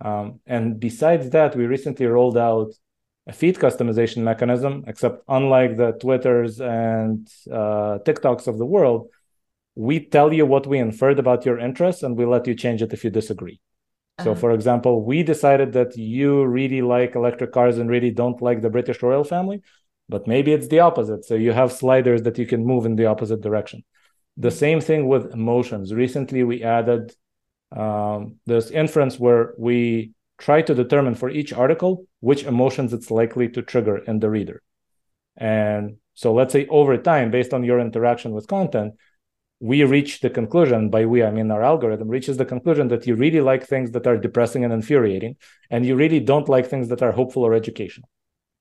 Um, 0.01 0.39
and 0.45 0.79
besides 0.79 1.29
that, 1.31 1.55
we 1.55 1.65
recently 1.65 2.05
rolled 2.05 2.37
out 2.37 2.71
a 3.29 3.33
feed 3.33 3.55
customization 3.57 4.21
mechanism, 4.31 4.83
except 4.87 5.23
unlike 5.27 5.77
the 5.77 5.91
Twitters 6.03 6.59
and 6.59 7.27
uh, 7.51 7.99
TikToks 8.07 8.47
of 8.47 8.57
the 8.57 8.65
world, 8.75 9.01
we 9.75 9.95
tell 10.15 10.33
you 10.33 10.45
what 10.45 10.67
we 10.67 10.77
inferred 10.79 11.19
about 11.19 11.45
your 11.45 11.57
interests 11.59 12.03
and 12.03 12.17
we 12.17 12.25
let 12.25 12.47
you 12.47 12.55
change 12.55 12.81
it 12.81 12.91
if 12.91 13.03
you 13.03 13.09
disagree. 13.09 13.57
Uh-huh. 14.17 14.25
So, 14.25 14.35
for 14.35 14.51
example, 14.51 14.93
we 15.05 15.23
decided 15.23 15.73
that 15.73 15.95
you 15.95 16.45
really 16.45 16.81
like 16.81 17.15
electric 17.15 17.51
cars 17.53 17.77
and 17.77 17.89
really 17.89 18.11
don't 18.11 18.41
like 18.41 18.61
the 18.61 18.69
British 18.69 19.01
royal 19.01 19.23
family 19.23 19.61
but 20.09 20.27
maybe 20.27 20.51
it's 20.51 20.67
the 20.67 20.79
opposite. 20.79 21.23
So 21.23 21.35
you 21.35 21.53
have 21.53 21.71
sliders 21.71 22.23
that 22.23 22.37
you 22.37 22.47
can 22.47 22.65
move 22.65 22.85
in 22.85 22.95
the 22.95 23.05
opposite 23.05 23.41
direction. 23.41 23.83
The 24.35 24.51
same 24.51 24.81
thing 24.81 25.07
with 25.07 25.31
emotions. 25.31 25.93
Recently, 25.93 26.43
we 26.43 26.63
added 26.63 27.13
um, 27.71 28.37
this 28.47 28.71
inference 28.71 29.19
where 29.19 29.53
we 29.57 30.13
try 30.39 30.61
to 30.61 30.73
determine 30.73 31.15
for 31.15 31.29
each 31.29 31.53
article 31.53 32.05
which 32.19 32.43
emotions 32.43 32.93
it's 32.93 33.11
likely 33.11 33.49
to 33.49 33.61
trigger 33.61 33.97
in 33.97 34.19
the 34.19 34.29
reader. 34.29 34.61
And 35.37 35.97
so 36.13 36.33
let's 36.33 36.53
say 36.53 36.65
over 36.67 36.97
time, 36.97 37.31
based 37.31 37.53
on 37.53 37.63
your 37.63 37.79
interaction 37.79 38.31
with 38.31 38.47
content, 38.47 38.95
we 39.59 39.83
reach 39.83 40.21
the 40.21 40.29
conclusion 40.29 40.89
by 40.89 41.05
we, 41.05 41.21
I 41.21 41.31
mean 41.31 41.51
our 41.51 41.63
algorithm 41.63 42.07
reaches 42.07 42.37
the 42.37 42.45
conclusion 42.45 42.87
that 42.87 43.05
you 43.05 43.15
really 43.15 43.41
like 43.41 43.65
things 43.65 43.91
that 43.91 44.07
are 44.07 44.17
depressing 44.17 44.63
and 44.63 44.73
infuriating, 44.73 45.35
and 45.69 45.85
you 45.85 45.95
really 45.95 46.21
don't 46.21 46.49
like 46.49 46.67
things 46.67 46.87
that 46.89 47.01
are 47.01 47.11
hopeful 47.11 47.43
or 47.43 47.53
educational 47.53 48.09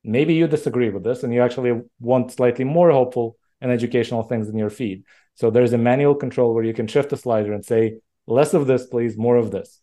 maybe 0.04 0.34
you 0.34 0.46
disagree 0.46 0.90
with 0.90 1.04
this 1.04 1.22
and 1.22 1.32
you 1.32 1.42
actually 1.42 1.80
want 2.00 2.32
slightly 2.32 2.64
more 2.64 2.90
hopeful 2.90 3.36
and 3.60 3.70
educational 3.70 4.22
things 4.22 4.48
in 4.48 4.56
your 4.56 4.70
feed. 4.70 5.04
So 5.34 5.50
there's 5.50 5.72
a 5.72 5.78
manual 5.78 6.14
control 6.14 6.54
where 6.54 6.64
you 6.64 6.74
can 6.74 6.86
shift 6.86 7.10
the 7.10 7.16
slider 7.16 7.52
and 7.52 7.64
say, 7.64 7.98
less 8.26 8.54
of 8.54 8.66
this, 8.66 8.86
please, 8.86 9.16
more 9.16 9.36
of 9.36 9.50
this. 9.50 9.80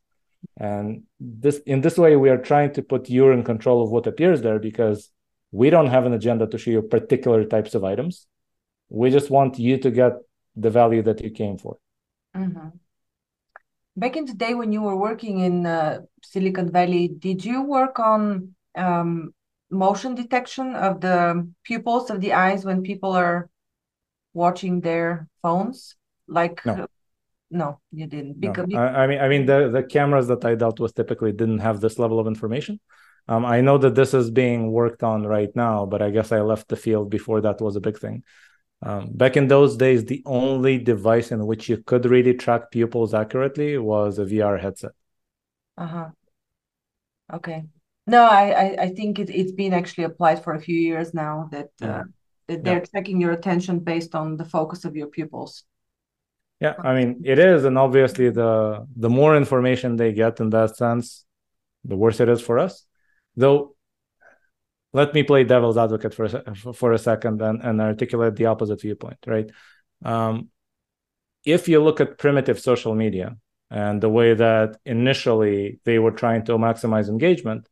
And 0.58 1.04
this 1.20 1.60
in 1.66 1.82
this 1.82 1.98
way, 1.98 2.16
we 2.16 2.30
are 2.30 2.38
trying 2.38 2.74
to 2.74 2.82
put 2.82 3.10
you 3.10 3.32
in 3.32 3.44
control 3.44 3.84
of 3.84 3.92
what 3.92 4.08
appears 4.08 4.42
there 4.42 4.60
because 4.60 5.10
we 5.52 5.70
don't 5.70 5.88
have 5.88 6.06
an 6.06 6.14
agenda 6.14 6.48
to 6.48 6.58
show 6.58 6.72
you 6.72 6.82
particular 6.82 7.46
types 7.46 7.76
of 7.76 7.84
items. 7.84 8.28
We 8.90 9.10
just 9.10 9.30
want 9.30 9.58
you 9.58 9.78
to 9.78 9.92
get 9.92 10.14
the 10.56 10.70
value 10.70 11.02
that 11.04 11.22
you 11.22 11.32
came 11.32 11.58
for. 11.58 11.78
Mm-hmm. 12.36 12.70
Back 13.98 14.18
in 14.18 14.26
the 14.26 14.34
day 14.34 14.54
when 14.54 14.72
you 14.72 14.82
were 14.82 14.98
working 14.98 15.40
in 15.40 15.66
uh, 15.66 16.02
Silicon 16.24 16.72
Valley, 16.72 17.08
did 17.08 17.46
you 17.46 17.64
work 17.64 18.00
on 18.00 18.56
um, 18.76 19.34
motion 19.70 20.16
detection 20.16 20.76
of 20.76 21.00
the 21.00 21.48
pupils 21.64 22.10
of 22.10 22.20
the 22.20 22.34
eyes 22.34 22.66
when 22.66 22.84
people 22.84 23.14
are 23.14 23.50
watching 24.34 24.82
their 24.82 25.28
phones? 25.42 25.96
Like, 26.28 26.66
no, 26.66 26.88
no 27.56 27.80
you 27.92 28.08
didn't. 28.08 28.40
Because 28.40 28.68
no. 28.68 28.80
I, 28.80 29.04
I, 29.04 29.08
mean, 29.08 29.20
I 29.20 29.28
mean, 29.28 29.46
the 29.46 29.70
the 29.70 29.84
cameras 29.84 30.28
that 30.28 30.44
I 30.46 30.56
dealt 30.56 30.80
with 30.80 30.94
typically 30.94 31.32
didn't 31.32 31.60
have 31.60 31.80
this 31.80 31.98
level 31.98 32.20
of 32.20 32.28
information. 32.28 32.80
Um, 33.28 33.44
I 33.46 33.62
know 33.62 33.78
that 33.80 33.96
this 33.96 34.14
is 34.14 34.30
being 34.30 34.72
worked 34.72 35.02
on 35.02 35.26
right 35.26 35.54
now, 35.56 35.86
but 35.86 36.02
I 36.02 36.12
guess 36.12 36.32
I 36.32 36.42
left 36.42 36.68
the 36.68 36.76
field 36.76 37.10
before 37.10 37.42
that 37.42 37.60
was 37.60 37.76
a 37.76 37.82
big 37.82 37.98
thing. 37.98 38.24
Um, 38.84 39.10
back 39.14 39.36
in 39.36 39.48
those 39.48 39.78
days, 39.78 40.06
the 40.06 40.22
only 40.26 40.78
device 40.78 41.32
in 41.32 41.46
which 41.48 41.68
you 41.70 41.78
could 41.78 42.06
really 42.06 42.36
track 42.36 42.70
pupils 42.70 43.14
accurately 43.14 43.78
was 43.78 44.20
a 44.20 44.26
VR 44.26 44.62
headset. 44.62 44.92
Uh 45.78 45.88
huh. 45.88 46.10
Okay. 47.34 47.64
No, 48.08 48.24
I, 48.24 48.50
I, 48.50 48.76
I 48.84 48.90
think 48.90 49.18
it, 49.18 49.32
it's 49.32 49.52
been 49.52 49.74
actually 49.74 50.04
applied 50.04 50.44
for 50.44 50.54
a 50.54 50.62
few 50.62 50.78
years 50.78 51.14
now 51.14 51.50
that, 51.52 51.70
uh, 51.82 52.04
that 52.48 52.64
they're 52.64 52.78
yeah. 52.78 52.86
tracking 52.86 53.20
your 53.20 53.32
attention 53.32 53.80
based 53.80 54.14
on 54.14 54.38
the 54.38 54.46
focus 54.46 54.86
of 54.86 54.96
your 54.96 55.08
pupils. 55.08 55.64
Yeah, 56.62 56.76
I 56.80 56.96
mean 56.96 57.22
it 57.26 57.38
is, 57.38 57.66
and 57.66 57.78
obviously 57.78 58.30
the 58.30 58.88
the 58.96 59.10
more 59.10 59.36
information 59.36 59.96
they 59.98 60.14
get 60.14 60.40
in 60.40 60.50
that 60.52 60.78
sense, 60.78 61.26
the 61.84 61.96
worse 61.96 62.20
it 62.20 62.30
is 62.30 62.42
for 62.42 62.60
us. 62.60 62.86
Though, 63.36 63.76
let 64.94 65.14
me 65.14 65.24
play 65.24 65.44
devil's 65.44 65.78
advocate 65.78 66.14
for 66.14 66.26
a, 66.26 66.74
for 66.74 66.94
a 66.94 66.98
second 66.98 67.42
and, 67.42 67.62
and 67.62 67.82
articulate 67.82 68.36
the 68.38 68.46
opposite 68.46 68.82
viewpoint. 68.82 69.18
Right, 69.28 69.52
um, 70.04 70.50
if 71.46 71.68
you 71.68 71.84
look 71.84 72.00
at 72.00 72.18
primitive 72.18 72.60
social 72.60 72.96
media 72.96 73.36
and 73.70 74.02
the 74.02 74.10
way 74.10 74.34
that 74.34 74.78
initially 74.86 75.80
they 75.84 76.00
were 76.00 76.12
trying 76.12 76.46
to 76.46 76.54
maximize 76.54 77.10
engagement, 77.10 77.68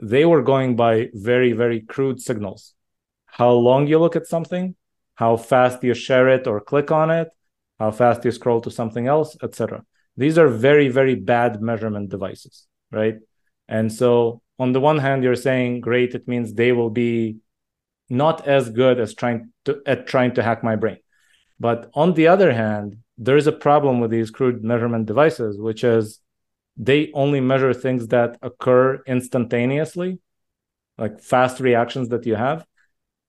they 0.00 0.24
were 0.24 0.42
going 0.42 0.76
by 0.76 1.10
very, 1.12 1.52
very 1.52 1.80
crude 1.80 2.20
signals. 2.20 2.74
How 3.26 3.50
long 3.50 3.86
you 3.86 3.98
look 3.98 4.16
at 4.16 4.26
something, 4.26 4.74
how 5.14 5.36
fast 5.36 5.84
you 5.84 5.92
share 5.94 6.28
it 6.28 6.46
or 6.46 6.60
click 6.60 6.90
on 6.90 7.10
it, 7.10 7.28
how 7.78 7.90
fast 7.90 8.24
you 8.24 8.30
scroll 8.30 8.60
to 8.62 8.70
something 8.70 9.06
else, 9.06 9.36
etc. 9.42 9.84
These 10.16 10.38
are 10.38 10.48
very, 10.48 10.88
very 10.88 11.14
bad 11.14 11.60
measurement 11.60 12.08
devices, 12.10 12.66
right? 12.90 13.16
And 13.68 13.92
so 13.92 14.42
on 14.58 14.72
the 14.72 14.80
one 14.80 14.98
hand, 14.98 15.24
you're 15.24 15.34
saying, 15.34 15.80
great, 15.80 16.14
it 16.14 16.28
means 16.28 16.54
they 16.54 16.72
will 16.72 16.90
be 16.90 17.38
not 18.08 18.46
as 18.46 18.70
good 18.70 19.00
as 19.00 19.14
trying 19.14 19.52
to 19.64 19.80
at 19.86 20.06
trying 20.06 20.34
to 20.34 20.42
hack 20.42 20.62
my 20.62 20.76
brain. 20.76 20.98
But 21.58 21.90
on 21.94 22.14
the 22.14 22.28
other 22.28 22.52
hand, 22.52 22.98
there 23.16 23.36
is 23.36 23.46
a 23.46 23.52
problem 23.52 24.00
with 24.00 24.10
these 24.10 24.30
crude 24.30 24.62
measurement 24.62 25.06
devices, 25.06 25.58
which 25.58 25.84
is 25.84 26.20
they 26.76 27.10
only 27.12 27.40
measure 27.40 27.72
things 27.72 28.08
that 28.08 28.36
occur 28.42 29.02
instantaneously, 29.06 30.18
like 30.98 31.20
fast 31.20 31.60
reactions 31.60 32.08
that 32.08 32.26
you 32.26 32.34
have. 32.34 32.66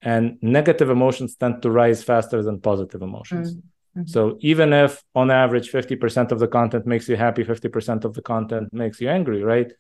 And 0.01 0.37
negative 0.41 0.89
emotions 0.89 1.35
tend 1.35 1.61
to 1.63 1.71
rise 1.71 2.03
faster 2.03 2.43
than 2.43 2.61
positive 2.61 3.01
emotions. 3.01 3.55
Mm. 3.55 3.61
Mm-hmm. 3.97 4.07
So 4.07 4.37
even 4.41 4.73
if 4.73 5.03
on 5.13 5.31
average 5.31 5.71
50% 5.71 6.31
of 6.31 6.39
the 6.39 6.47
content 6.47 6.85
makes 6.85 7.07
you 7.07 7.15
happy, 7.15 7.43
50% 7.43 8.03
of 8.03 8.13
the 8.13 8.21
content 8.21 8.73
makes 8.73 8.99
you 8.99 9.09
angry, 9.09 9.41
right? 9.43 9.71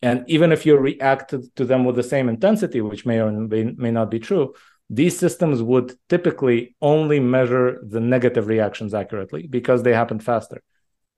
And 0.00 0.24
even 0.26 0.52
if 0.52 0.66
you 0.66 0.76
react 0.76 1.34
to 1.56 1.64
them 1.64 1.84
with 1.84 1.96
the 1.96 2.02
same 2.02 2.28
intensity, 2.28 2.80
which 2.80 3.06
may 3.06 3.20
or 3.20 3.30
may, 3.30 3.64
may 3.64 3.90
not 3.90 4.10
be 4.10 4.18
true, 4.18 4.54
these 4.90 5.18
systems 5.18 5.62
would 5.62 5.94
typically 6.08 6.76
only 6.82 7.20
measure 7.20 7.80
the 7.82 8.00
negative 8.00 8.46
reactions 8.46 8.94
accurately 8.94 9.46
because 9.46 9.82
they 9.82 9.92
happen 9.92 10.18
faster. 10.18 10.62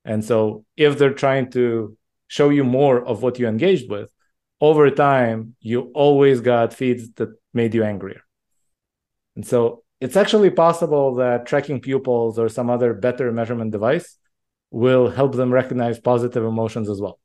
And 0.05 0.25
so 0.25 0.65
if 0.77 0.99
they're 0.99 1.15
trying 1.15 1.51
to 1.53 1.97
show 2.29 2.51
you 2.51 2.65
more 2.65 3.05
of 3.05 3.23
what 3.23 3.39
you 3.39 3.49
engaged 3.49 3.91
with, 3.91 4.11
over 4.61 4.91
time, 4.91 5.57
you 5.61 5.91
always 5.95 6.41
got 6.41 6.75
feeds 6.75 7.11
that 7.15 7.31
made 7.53 7.75
you 7.75 7.85
angrier. 7.85 8.23
And 9.37 9.47
so 9.47 9.84
it's 10.05 10.17
actually 10.17 10.51
possible 10.51 11.15
that 11.15 11.47
tracking 11.47 11.81
pupils 11.81 12.39
or 12.39 12.51
some 12.51 12.69
other 12.69 12.93
better 12.93 13.33
measurement 13.33 13.71
device 13.73 14.19
will 14.71 15.09
help 15.09 15.33
them 15.35 15.51
recognize 15.51 15.99
positive 15.99 16.45
emotions 16.45 16.91
as 16.91 17.01
well. 17.01 17.19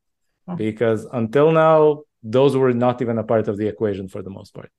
Oh. 0.47 0.55
Because 0.55 1.05
until 1.11 1.51
now, 1.51 2.03
those 2.23 2.55
were 2.55 2.73
not 2.73 3.01
even 3.01 3.17
a 3.17 3.25
part 3.31 3.49
of 3.49 3.57
the 3.57 3.67
equation 3.67 4.07
for 4.07 4.21
the 4.21 4.29
most 4.29 4.53
part. 4.53 4.71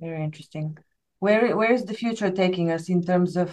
Very 0.00 0.24
interesting. 0.24 0.76
Where 1.20 1.56
where 1.56 1.72
is 1.72 1.84
the 1.84 1.94
future 1.94 2.30
taking 2.32 2.72
us 2.72 2.88
in 2.88 3.00
terms 3.10 3.36
of 3.36 3.48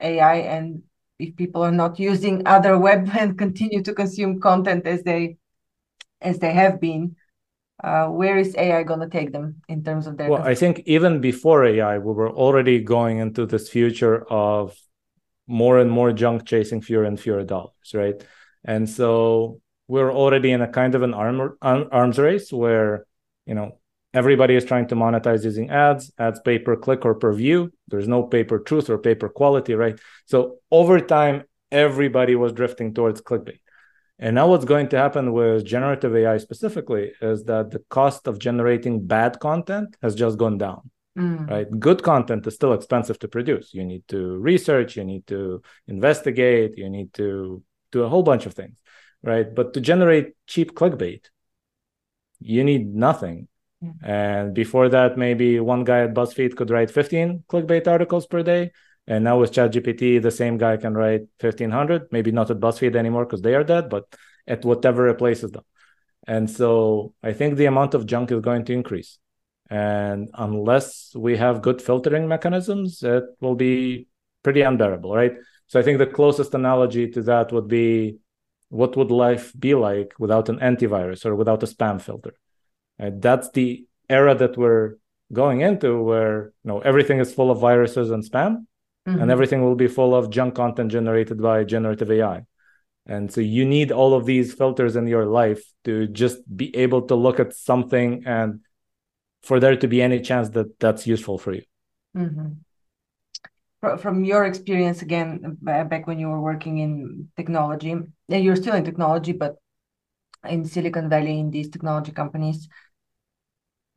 AI 0.00 0.36
and 0.54 0.82
if 1.18 1.36
people 1.36 1.62
are 1.62 1.78
not 1.82 1.98
using 1.98 2.42
Otherweb 2.44 3.14
and 3.20 3.36
continue 3.36 3.82
to 3.82 3.92
consume 3.92 4.40
content 4.40 4.86
as 4.86 5.02
they 5.02 5.36
as 6.22 6.38
they 6.38 6.54
have 6.54 6.80
been, 6.80 7.16
uh, 7.82 8.06
where 8.06 8.38
is 8.38 8.54
AI 8.56 8.82
going 8.82 9.00
to 9.00 9.08
take 9.08 9.32
them 9.32 9.62
in 9.68 9.82
terms 9.82 10.06
of 10.06 10.16
their? 10.16 10.30
Well, 10.30 10.42
I 10.42 10.54
think 10.54 10.82
even 10.86 11.20
before 11.20 11.64
AI, 11.64 11.98
we 11.98 12.12
were 12.12 12.30
already 12.30 12.80
going 12.80 13.18
into 13.18 13.46
this 13.46 13.68
future 13.68 14.24
of 14.30 14.76
more 15.46 15.78
and 15.78 15.90
more 15.90 16.12
junk 16.12 16.46
chasing 16.46 16.80
fewer 16.80 17.04
and 17.04 17.18
fewer 17.18 17.42
dollars, 17.44 17.92
right? 17.94 18.22
And 18.64 18.88
so 18.88 19.60
we're 19.88 20.12
already 20.12 20.52
in 20.52 20.62
a 20.62 20.68
kind 20.68 20.94
of 20.94 21.02
an 21.02 21.14
arm, 21.14 21.56
arms 21.60 22.18
race 22.18 22.52
where 22.52 23.06
you 23.46 23.54
know 23.54 23.78
everybody 24.14 24.54
is 24.54 24.64
trying 24.64 24.86
to 24.88 24.94
monetize 24.94 25.44
using 25.44 25.70
ads 25.70 26.12
ads 26.18 26.40
pay 26.40 26.58
per 26.58 26.76
click 26.76 27.04
or 27.04 27.14
per 27.14 27.32
view 27.32 27.72
there's 27.88 28.08
no 28.08 28.22
pay 28.22 28.44
per 28.44 28.58
truth 28.58 28.90
or 28.90 28.98
pay 28.98 29.14
per 29.14 29.28
quality 29.28 29.74
right 29.74 29.98
so 30.26 30.58
over 30.70 31.00
time 31.00 31.42
everybody 31.70 32.34
was 32.36 32.52
drifting 32.52 32.92
towards 32.94 33.20
clickbait 33.20 33.61
and 34.22 34.36
now 34.36 34.46
what's 34.46 34.64
going 34.64 34.88
to 34.88 34.96
happen 34.96 35.32
with 35.32 35.64
generative 35.64 36.14
ai 36.14 36.38
specifically 36.38 37.12
is 37.20 37.44
that 37.44 37.70
the 37.70 37.80
cost 37.90 38.26
of 38.28 38.38
generating 38.38 39.04
bad 39.04 39.38
content 39.40 39.96
has 40.00 40.14
just 40.14 40.38
gone 40.38 40.56
down 40.56 40.90
mm. 41.18 41.50
right? 41.50 41.68
Good 41.78 42.02
content 42.02 42.46
is 42.46 42.54
still 42.54 42.72
expensive 42.72 43.18
to 43.18 43.28
produce. 43.28 43.74
You 43.74 43.84
need 43.84 44.06
to 44.08 44.38
research 44.38 44.96
you 44.96 45.04
need 45.04 45.26
to 45.26 45.60
investigate 45.88 46.78
you 46.78 46.88
need 46.88 47.12
to 47.14 47.62
do 47.90 48.02
a 48.02 48.08
whole 48.08 48.22
bunch 48.22 48.46
of 48.46 48.54
things 48.54 48.78
right? 49.22 49.52
But 49.54 49.74
to 49.74 49.80
generate 49.80 50.34
cheap 50.46 50.74
clickbait 50.74 51.26
you 52.40 52.64
need 52.64 52.94
nothing. 52.94 53.48
And 54.04 54.54
before 54.54 54.88
that, 54.90 55.18
maybe 55.18 55.58
one 55.58 55.82
guy 55.82 56.02
at 56.02 56.14
BuzzFeed 56.14 56.54
could 56.54 56.70
write 56.70 56.88
15 56.88 57.44
clickbait 57.48 57.88
articles 57.88 58.26
per 58.26 58.42
day. 58.44 58.70
And 59.06 59.24
now 59.24 59.40
with 59.40 59.52
ChatGPT, 59.52 60.22
the 60.22 60.30
same 60.30 60.58
guy 60.58 60.76
can 60.76 60.94
write 60.94 61.22
1500, 61.40 62.08
maybe 62.12 62.30
not 62.30 62.50
at 62.50 62.60
BuzzFeed 62.60 62.94
anymore 62.94 63.24
because 63.24 63.42
they 63.42 63.54
are 63.54 63.64
dead, 63.64 63.88
but 63.88 64.04
at 64.46 64.64
whatever 64.64 65.02
replaces 65.02 65.50
them. 65.50 65.64
And 66.26 66.48
so 66.48 67.14
I 67.22 67.32
think 67.32 67.56
the 67.56 67.66
amount 67.66 67.94
of 67.94 68.06
junk 68.06 68.30
is 68.30 68.40
going 68.40 68.64
to 68.66 68.72
increase. 68.72 69.18
And 69.68 70.30
unless 70.34 71.12
we 71.16 71.36
have 71.36 71.62
good 71.62 71.82
filtering 71.82 72.28
mechanisms, 72.28 73.02
it 73.02 73.24
will 73.40 73.56
be 73.56 74.06
pretty 74.42 74.62
unbearable, 74.62 75.14
right? 75.14 75.32
So 75.66 75.80
I 75.80 75.82
think 75.82 75.98
the 75.98 76.06
closest 76.06 76.54
analogy 76.54 77.08
to 77.10 77.22
that 77.22 77.52
would 77.52 77.68
be 77.68 78.18
what 78.68 78.96
would 78.96 79.10
life 79.10 79.52
be 79.58 79.74
like 79.74 80.14
without 80.18 80.48
an 80.48 80.58
antivirus 80.58 81.26
or 81.26 81.34
without 81.34 81.62
a 81.62 81.66
spam 81.66 82.00
filter? 82.00 82.34
And 82.98 83.20
That's 83.20 83.50
the 83.50 83.86
era 84.08 84.34
that 84.34 84.56
we're 84.56 84.96
going 85.32 85.62
into 85.62 86.02
where 86.02 86.52
you 86.62 86.68
know 86.68 86.80
everything 86.80 87.18
is 87.18 87.32
full 87.32 87.50
of 87.50 87.58
viruses 87.58 88.10
and 88.10 88.22
spam 88.22 88.66
mm-hmm. 89.06 89.20
and 89.20 89.30
everything 89.30 89.62
will 89.62 89.74
be 89.74 89.88
full 89.88 90.14
of 90.14 90.30
junk 90.30 90.54
content 90.54 90.90
generated 90.90 91.40
by 91.40 91.64
generative 91.64 92.10
AI. 92.10 92.44
And 93.06 93.32
so 93.32 93.40
you 93.40 93.64
need 93.64 93.90
all 93.90 94.14
of 94.14 94.26
these 94.26 94.54
filters 94.54 94.94
in 94.94 95.06
your 95.06 95.26
life 95.26 95.62
to 95.84 96.06
just 96.06 96.38
be 96.56 96.74
able 96.76 97.02
to 97.02 97.14
look 97.14 97.40
at 97.40 97.52
something 97.52 98.22
and 98.26 98.60
for 99.42 99.58
there 99.58 99.76
to 99.76 99.88
be 99.88 100.00
any 100.00 100.20
chance 100.20 100.50
that 100.50 100.78
that's 100.78 101.06
useful 101.06 101.36
for 101.36 101.52
you. 101.52 101.62
Mm-hmm. 102.16 103.98
From 103.98 104.24
your 104.24 104.44
experience, 104.44 105.02
again, 105.02 105.58
back 105.60 106.06
when 106.06 106.20
you 106.20 106.28
were 106.28 106.40
working 106.40 106.78
in 106.78 107.28
technology, 107.36 107.90
and 107.90 108.12
you're 108.28 108.54
still 108.54 108.76
in 108.76 108.84
technology, 108.84 109.32
but 109.32 109.56
in 110.48 110.64
Silicon 110.64 111.08
Valley, 111.08 111.40
in 111.40 111.50
these 111.50 111.68
technology 111.68 112.12
companies, 112.12 112.68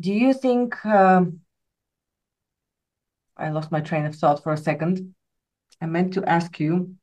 do 0.01 0.11
you 0.11 0.33
think 0.33 0.83
um, 0.87 1.41
I 3.37 3.49
lost 3.49 3.71
my 3.71 3.81
train 3.81 4.05
of 4.05 4.15
thought 4.15 4.43
for 4.43 4.53
a 4.53 4.57
second? 4.57 5.13
I 5.81 5.85
meant 5.85 6.13
to 6.13 6.23
ask 6.27 6.59
you. 6.59 6.95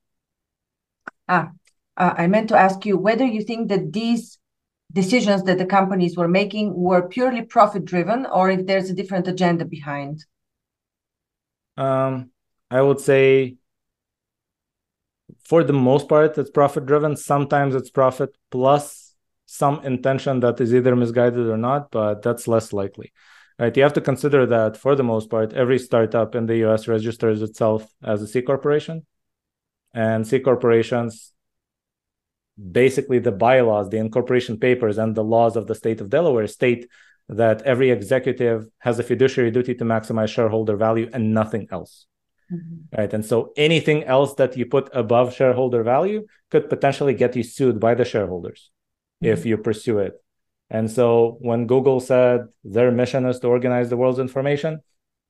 Ah, 1.28 1.52
uh, 1.96 2.14
I 2.16 2.26
meant 2.26 2.48
to 2.48 2.56
ask 2.56 2.84
you 2.86 2.96
whether 2.96 3.24
you 3.24 3.42
think 3.42 3.68
that 3.68 3.92
these 3.92 4.38
decisions 4.92 5.42
that 5.44 5.58
the 5.58 5.66
companies 5.66 6.16
were 6.16 6.28
making 6.28 6.74
were 6.74 7.08
purely 7.08 7.42
profit 7.42 7.84
driven, 7.84 8.26
or 8.26 8.50
if 8.50 8.66
there's 8.66 8.90
a 8.90 8.94
different 8.94 9.28
agenda 9.28 9.64
behind. 9.64 10.24
Um, 11.76 12.30
I 12.70 12.82
would 12.82 13.00
say 13.00 13.56
for 15.44 15.64
the 15.64 15.72
most 15.72 16.08
part, 16.08 16.38
it's 16.38 16.50
profit 16.50 16.86
driven. 16.86 17.16
Sometimes 17.16 17.74
it's 17.74 17.90
profit 17.90 18.36
plus 18.50 19.14
some 19.46 19.84
intention 19.84 20.40
that 20.40 20.60
is 20.60 20.74
either 20.74 20.96
misguided 20.96 21.46
or 21.46 21.58
not, 21.58 21.90
but 21.90 22.22
that's 22.22 22.48
less 22.48 22.72
likely. 22.72 23.12
Right? 23.62 23.76
You 23.76 23.84
have 23.84 23.92
to 23.92 24.00
consider 24.00 24.44
that 24.46 24.76
for 24.76 24.96
the 24.96 25.04
most 25.04 25.30
part, 25.30 25.52
every 25.52 25.78
startup 25.78 26.34
in 26.34 26.46
the 26.46 26.56
US 26.66 26.88
registers 26.88 27.42
itself 27.42 27.86
as 28.02 28.20
a 28.20 28.26
C 28.26 28.42
corporation. 28.42 29.06
And 29.94 30.26
C 30.26 30.40
corporations, 30.40 31.32
basically 32.58 33.20
the 33.20 33.30
bylaws, 33.30 33.88
the 33.88 33.98
incorporation 33.98 34.58
papers, 34.58 34.98
and 34.98 35.14
the 35.14 35.22
laws 35.22 35.54
of 35.54 35.68
the 35.68 35.76
state 35.76 36.00
of 36.00 36.10
Delaware 36.10 36.48
state 36.48 36.88
that 37.28 37.62
every 37.62 37.92
executive 37.92 38.66
has 38.78 38.98
a 38.98 39.04
fiduciary 39.04 39.52
duty 39.52 39.76
to 39.76 39.84
maximize 39.84 40.30
shareholder 40.30 40.76
value 40.76 41.08
and 41.12 41.32
nothing 41.32 41.68
else. 41.70 42.06
Mm-hmm. 42.52 42.98
Right. 42.98 43.14
And 43.14 43.24
so 43.24 43.52
anything 43.56 44.02
else 44.02 44.34
that 44.34 44.56
you 44.56 44.66
put 44.66 44.90
above 44.92 45.34
shareholder 45.34 45.84
value 45.84 46.26
could 46.50 46.68
potentially 46.68 47.14
get 47.14 47.36
you 47.36 47.44
sued 47.44 47.78
by 47.78 47.94
the 47.94 48.04
shareholders 48.04 48.72
if 49.20 49.40
mm-hmm. 49.40 49.48
you 49.50 49.56
pursue 49.58 50.00
it. 50.00 50.21
And 50.72 50.90
so 50.90 51.36
when 51.40 51.66
Google 51.66 52.00
said 52.00 52.48
their 52.64 52.90
mission 52.90 53.26
is 53.26 53.38
to 53.40 53.48
organize 53.48 53.90
the 53.90 53.98
world's 53.98 54.18
information, 54.18 54.80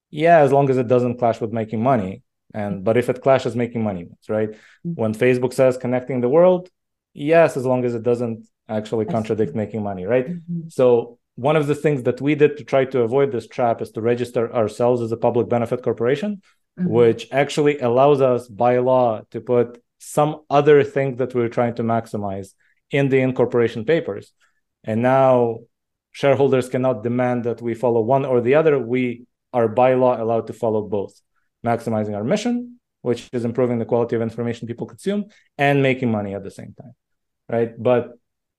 yeah, 0.08 0.38
as 0.38 0.52
long 0.52 0.70
as 0.70 0.78
it 0.78 0.86
doesn't 0.86 1.18
clash 1.18 1.40
with 1.40 1.52
making 1.52 1.82
money. 1.82 2.22
And 2.54 2.84
but 2.84 2.96
if 2.96 3.08
it 3.08 3.22
clashes 3.22 3.56
making 3.56 3.82
money, 3.82 4.08
right? 4.28 4.50
Mm-hmm. 4.50 4.92
When 5.00 5.14
Facebook 5.14 5.52
says 5.52 5.76
connecting 5.76 6.20
the 6.20 6.28
world, 6.28 6.70
yes, 7.12 7.56
as 7.56 7.66
long 7.66 7.84
as 7.84 7.94
it 7.94 8.04
doesn't 8.04 8.46
actually 8.68 9.06
contradict 9.06 9.54
making 9.56 9.82
money, 9.82 10.04
right? 10.04 10.28
Mm-hmm. 10.28 10.68
So 10.68 11.18
one 11.34 11.56
of 11.56 11.66
the 11.66 11.74
things 11.74 12.04
that 12.04 12.20
we 12.20 12.34
did 12.36 12.58
to 12.58 12.64
try 12.64 12.84
to 12.84 13.00
avoid 13.00 13.32
this 13.32 13.48
trap 13.48 13.82
is 13.82 13.90
to 13.92 14.00
register 14.00 14.54
ourselves 14.54 15.00
as 15.00 15.10
a 15.10 15.16
public 15.16 15.48
benefit 15.48 15.82
corporation, 15.82 16.42
mm-hmm. 16.78 16.88
which 16.88 17.26
actually 17.32 17.80
allows 17.80 18.20
us 18.20 18.46
by 18.46 18.78
law 18.78 19.22
to 19.32 19.40
put 19.40 19.82
some 19.98 20.42
other 20.50 20.84
thing 20.84 21.16
that 21.16 21.34
we're 21.34 21.48
trying 21.48 21.74
to 21.76 21.82
maximize 21.82 22.48
in 22.90 23.08
the 23.08 23.20
incorporation 23.20 23.84
papers. 23.84 24.32
And 24.84 25.02
now 25.02 25.60
shareholders 26.12 26.68
cannot 26.68 27.02
demand 27.02 27.44
that 27.44 27.62
we 27.62 27.74
follow 27.74 28.00
one 28.00 28.24
or 28.24 28.40
the 28.40 28.54
other. 28.54 28.78
We 28.78 29.26
are 29.52 29.68
by 29.68 29.94
law 29.94 30.22
allowed 30.22 30.46
to 30.48 30.52
follow 30.52 30.82
both, 30.82 31.20
maximizing 31.64 32.14
our 32.16 32.24
mission, 32.24 32.78
which 33.02 33.28
is 33.32 33.44
improving 33.44 33.78
the 33.78 33.84
quality 33.84 34.16
of 34.16 34.22
information 34.22 34.68
people 34.68 34.86
consume, 34.86 35.26
and 35.58 35.82
making 35.82 36.10
money 36.10 36.34
at 36.34 36.44
the 36.44 36.50
same 36.50 36.74
time. 36.80 36.94
Right. 37.48 37.70
But 37.80 38.12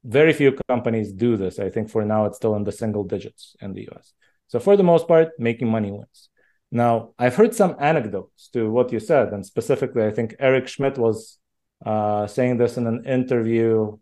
very 0.03 0.33
few 0.33 0.57
companies 0.67 1.13
do 1.13 1.37
this. 1.37 1.59
I 1.59 1.69
think 1.69 1.89
for 1.89 2.03
now 2.03 2.25
it's 2.25 2.37
still 2.37 2.55
in 2.55 2.63
the 2.63 2.71
single 2.71 3.03
digits 3.03 3.55
in 3.61 3.73
the 3.73 3.87
US. 3.91 4.13
So 4.47 4.59
for 4.59 4.75
the 4.75 4.83
most 4.83 5.07
part, 5.07 5.29
making 5.39 5.69
money 5.69 5.91
wins. 5.91 6.29
Now, 6.71 7.13
I've 7.19 7.35
heard 7.35 7.53
some 7.53 7.75
anecdotes 7.79 8.49
to 8.53 8.69
what 8.69 8.91
you 8.91 8.99
said, 8.99 9.31
and 9.31 9.45
specifically, 9.45 10.03
I 10.05 10.11
think 10.11 10.35
Eric 10.39 10.67
Schmidt 10.67 10.97
was 10.97 11.37
uh, 11.85 12.25
saying 12.27 12.57
this 12.57 12.77
in 12.77 12.87
an 12.87 13.05
interview 13.05 13.97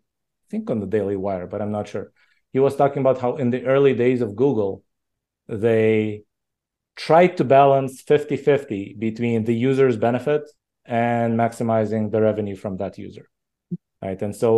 think 0.52 0.70
on 0.70 0.78
the 0.80 0.92
Daily 0.96 1.16
Wire, 1.16 1.46
but 1.52 1.60
I'm 1.62 1.74
not 1.78 1.88
sure. 1.92 2.06
he 2.54 2.60
was 2.66 2.76
talking 2.76 3.00
about 3.04 3.18
how 3.22 3.30
in 3.42 3.48
the 3.54 3.64
early 3.74 3.94
days 4.04 4.20
of 4.22 4.36
Google, 4.44 4.72
they 5.48 6.24
tried 7.06 7.32
to 7.38 7.44
balance 7.58 7.92
50 8.02 8.36
50 8.36 8.96
between 9.08 9.38
the 9.48 9.56
user's 9.70 9.96
benefit 10.08 10.42
and 10.84 11.28
maximizing 11.44 12.10
the 12.10 12.20
revenue 12.28 12.56
from 12.62 12.74
that 12.76 12.98
user. 13.06 13.26
Right. 14.04 14.20
And 14.26 14.34
so 14.42 14.50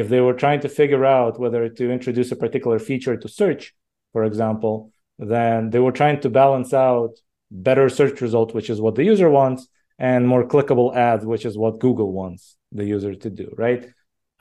if 0.00 0.08
they 0.08 0.20
were 0.26 0.38
trying 0.44 0.60
to 0.60 0.68
figure 0.80 1.04
out 1.04 1.40
whether 1.42 1.62
to 1.78 1.84
introduce 1.98 2.30
a 2.32 2.42
particular 2.44 2.78
feature 2.78 3.16
to 3.16 3.28
search, 3.40 3.74
for 4.12 4.22
example, 4.30 4.74
then 5.18 5.70
they 5.70 5.82
were 5.86 5.96
trying 6.00 6.20
to 6.20 6.30
balance 6.30 6.72
out 6.88 7.12
better 7.50 7.88
search 7.88 8.20
result, 8.26 8.54
which 8.54 8.70
is 8.70 8.80
what 8.80 8.94
the 8.94 9.04
user 9.04 9.30
wants, 9.40 9.60
and 9.98 10.26
more 10.26 10.44
clickable 10.52 10.90
ads, 11.08 11.24
which 11.32 11.44
is 11.44 11.56
what 11.62 11.82
Google 11.86 12.12
wants 12.20 12.56
the 12.78 12.86
user 12.96 13.14
to 13.24 13.30
do, 13.42 13.48
right? 13.56 13.82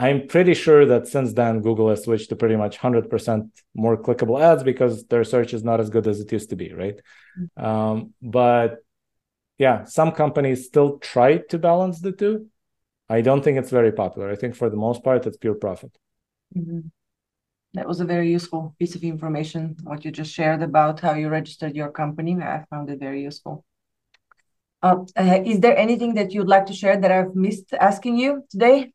I'm 0.02 0.28
pretty 0.28 0.56
sure 0.56 0.84
that 0.88 1.08
since 1.08 1.32
then, 1.34 1.62
Google 1.62 1.90
has 1.90 2.06
switched 2.06 2.30
to 2.30 2.36
pretty 2.36 2.56
much 2.56 2.80
100% 2.80 3.52
more 3.76 3.96
clickable 4.02 4.42
ads 4.42 4.64
because 4.64 5.06
their 5.06 5.24
search 5.24 5.54
is 5.54 5.64
not 5.64 5.80
as 5.80 5.92
good 5.92 6.08
as 6.08 6.20
it 6.20 6.32
used 6.32 6.50
to 6.50 6.56
be, 6.56 6.74
right? 6.74 6.96
Mm-hmm. 7.40 7.64
Um, 7.64 8.14
but 8.20 8.78
yeah, 9.60 9.84
some 9.84 10.12
companies 10.12 10.66
still 10.66 10.98
try 10.98 11.38
to 11.52 11.60
balance 11.60 12.02
the 12.02 12.12
two. 12.12 12.48
I 13.10 13.22
don't 13.22 13.44
think 13.44 13.60
it's 13.60 13.70
very 13.70 13.92
popular. 13.92 14.32
I 14.32 14.36
think 14.36 14.56
for 14.56 14.72
the 14.72 14.76
most 14.76 15.04
part, 15.04 15.28
it's 15.28 15.38
pure 15.38 15.54
profit. 15.54 15.96
Mm-hmm. 16.58 16.80
That 17.76 17.88
was 17.88 18.02
a 18.02 18.06
very 18.06 18.32
useful 18.32 18.76
piece 18.80 18.96
of 18.96 19.04
information, 19.04 19.78
what 19.84 20.04
you 20.04 20.10
just 20.10 20.34
shared 20.34 20.64
about 20.64 21.00
how 21.00 21.14
you 21.14 21.30
registered 21.30 21.76
your 21.76 21.92
company. 21.92 22.34
I 22.42 22.66
found 22.72 22.90
it 22.90 23.00
very 23.00 23.22
useful. 23.22 23.64
Uh, 24.82 25.06
uh, 25.16 25.44
is 25.46 25.60
there 25.60 25.78
anything 25.78 26.16
that 26.16 26.34
you'd 26.34 26.48
like 26.48 26.66
to 26.66 26.74
share 26.74 26.98
that 26.98 27.12
I've 27.12 27.36
missed 27.36 27.72
asking 27.80 28.18
you 28.18 28.44
today? 28.50 28.94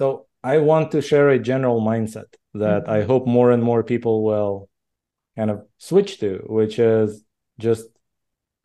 So 0.00 0.26
I 0.42 0.56
want 0.58 0.92
to 0.92 1.02
share 1.02 1.28
a 1.28 1.38
general 1.38 1.82
mindset 1.82 2.32
that 2.54 2.84
mm-hmm. 2.84 2.90
I 2.90 3.02
hope 3.02 3.26
more 3.26 3.50
and 3.50 3.62
more 3.62 3.82
people 3.82 4.24
will 4.24 4.70
kind 5.36 5.50
of 5.50 5.66
switch 5.76 6.18
to, 6.20 6.42
which 6.46 6.78
is 6.78 7.22
just 7.58 7.84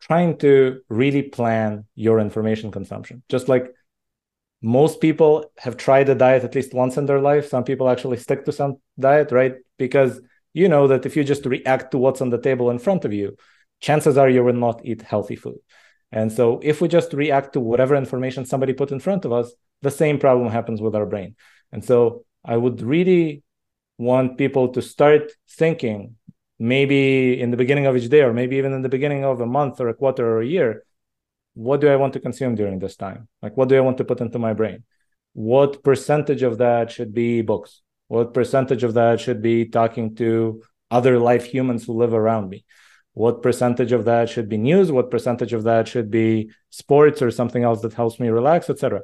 trying 0.00 0.38
to 0.38 0.80
really 0.88 1.22
plan 1.22 1.84
your 1.94 2.20
information 2.20 2.70
consumption. 2.70 3.22
Just 3.28 3.50
like 3.50 3.66
most 4.62 5.02
people 5.02 5.52
have 5.58 5.76
tried 5.76 6.08
a 6.08 6.14
diet 6.14 6.42
at 6.42 6.54
least 6.54 6.72
once 6.72 6.96
in 6.96 7.04
their 7.04 7.20
life. 7.20 7.50
Some 7.50 7.64
people 7.64 7.90
actually 7.90 8.16
stick 8.16 8.46
to 8.46 8.52
some 8.52 8.76
diet, 8.98 9.30
right? 9.30 9.56
Because 9.76 10.18
you 10.54 10.70
know 10.70 10.88
that 10.88 11.04
if 11.04 11.16
you 11.16 11.22
just 11.22 11.44
react 11.44 11.90
to 11.90 11.98
what's 11.98 12.22
on 12.22 12.30
the 12.30 12.40
table 12.40 12.70
in 12.70 12.78
front 12.78 13.04
of 13.04 13.12
you, 13.12 13.36
chances 13.80 14.16
are 14.16 14.30
you 14.30 14.42
will 14.42 14.54
not 14.54 14.80
eat 14.86 15.02
healthy 15.02 15.36
food. 15.36 15.58
And 16.10 16.32
so 16.32 16.60
if 16.62 16.80
we 16.80 16.88
just 16.88 17.12
react 17.12 17.52
to 17.52 17.60
whatever 17.60 17.94
information 17.94 18.46
somebody 18.46 18.72
put 18.72 18.90
in 18.90 19.00
front 19.00 19.26
of 19.26 19.32
us, 19.32 19.52
the 19.82 19.90
same 19.90 20.18
problem 20.18 20.50
happens 20.50 20.80
with 20.80 20.94
our 20.94 21.06
brain. 21.06 21.36
And 21.72 21.84
so 21.84 22.24
I 22.44 22.56
would 22.56 22.80
really 22.82 23.42
want 23.98 24.38
people 24.38 24.68
to 24.68 24.82
start 24.82 25.32
thinking 25.48 26.16
maybe 26.58 27.40
in 27.40 27.50
the 27.50 27.56
beginning 27.56 27.86
of 27.86 27.96
each 27.96 28.08
day 28.08 28.22
or 28.22 28.32
maybe 28.32 28.56
even 28.56 28.72
in 28.72 28.82
the 28.82 28.88
beginning 28.88 29.24
of 29.24 29.40
a 29.40 29.46
month 29.46 29.80
or 29.80 29.88
a 29.88 29.94
quarter 29.94 30.26
or 30.26 30.40
a 30.40 30.46
year 30.46 30.82
what 31.56 31.80
do 31.80 31.88
I 31.88 31.96
want 31.96 32.12
to 32.12 32.20
consume 32.20 32.54
during 32.54 32.78
this 32.78 32.96
time? 32.96 33.28
Like, 33.40 33.56
what 33.56 33.70
do 33.70 33.76
I 33.76 33.80
want 33.80 33.96
to 33.96 34.04
put 34.04 34.20
into 34.20 34.38
my 34.38 34.52
brain? 34.52 34.84
What 35.32 35.82
percentage 35.82 36.42
of 36.42 36.58
that 36.58 36.90
should 36.90 37.14
be 37.14 37.40
books? 37.40 37.80
What 38.08 38.34
percentage 38.34 38.84
of 38.84 38.92
that 38.94 39.20
should 39.20 39.40
be 39.40 39.64
talking 39.64 40.14
to 40.16 40.62
other 40.90 41.18
life 41.18 41.46
humans 41.46 41.86
who 41.86 41.94
live 41.94 42.12
around 42.12 42.50
me? 42.50 42.66
What 43.14 43.42
percentage 43.42 43.92
of 43.92 44.04
that 44.04 44.28
should 44.28 44.50
be 44.50 44.58
news? 44.58 44.92
What 44.92 45.10
percentage 45.10 45.54
of 45.54 45.62
that 45.62 45.88
should 45.88 46.10
be 46.10 46.50
sports 46.68 47.22
or 47.22 47.30
something 47.30 47.64
else 47.64 47.80
that 47.80 47.94
helps 47.94 48.20
me 48.20 48.28
relax, 48.28 48.68
etc.? 48.68 49.00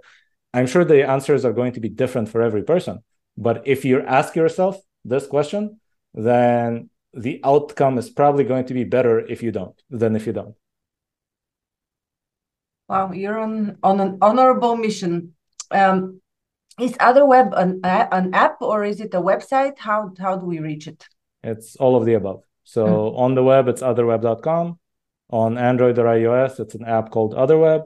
I'm 0.55 0.67
sure 0.67 0.85
the 0.85 1.09
answers 1.09 1.45
are 1.45 1.53
going 1.53 1.73
to 1.73 1.81
be 1.81 1.89
different 1.89 2.29
for 2.29 2.43
every 2.43 2.63
person. 2.63 3.03
But 3.37 3.63
if 3.67 3.85
you 3.85 4.03
ask 4.03 4.37
yourself 4.37 4.79
this 5.05 5.27
question, 5.27 5.81
then 6.15 6.91
the 7.15 7.41
outcome 7.45 7.99
is 7.99 8.11
probably 8.11 8.45
going 8.45 8.67
to 8.67 8.75
be 8.75 8.85
better 8.85 9.21
if 9.21 9.43
you 9.43 9.51
don't 9.51 9.81
than 9.91 10.17
if 10.17 10.27
you 10.27 10.33
don't. 10.33 10.55
Wow, 12.89 13.13
you're 13.13 13.39
on 13.39 13.79
on 13.83 14.01
an 14.01 14.19
honorable 14.21 14.77
mission. 14.77 15.35
Um, 15.71 16.21
is 16.79 16.93
OtherWeb 16.93 17.53
an 17.57 17.81
an 17.85 18.35
app 18.35 18.61
or 18.61 18.85
is 18.85 19.01
it 19.01 19.15
a 19.15 19.21
website? 19.21 19.79
How 19.79 20.13
how 20.19 20.37
do 20.37 20.47
we 20.47 20.59
reach 20.59 20.87
it? 20.87 21.07
It's 21.43 21.77
all 21.77 21.97
of 21.97 22.05
the 22.05 22.15
above. 22.15 22.43
So 22.65 22.87
mm. 22.87 23.19
on 23.19 23.35
the 23.35 23.43
web, 23.43 23.69
it's 23.69 23.83
otherweb.com. 23.83 24.79
On 25.31 25.59
Android 25.59 25.99
or 25.99 26.05
iOS, 26.05 26.61
it's 26.61 26.75
an 26.75 26.85
app 26.85 27.11
called 27.11 27.35
OtherWeb. 27.35 27.85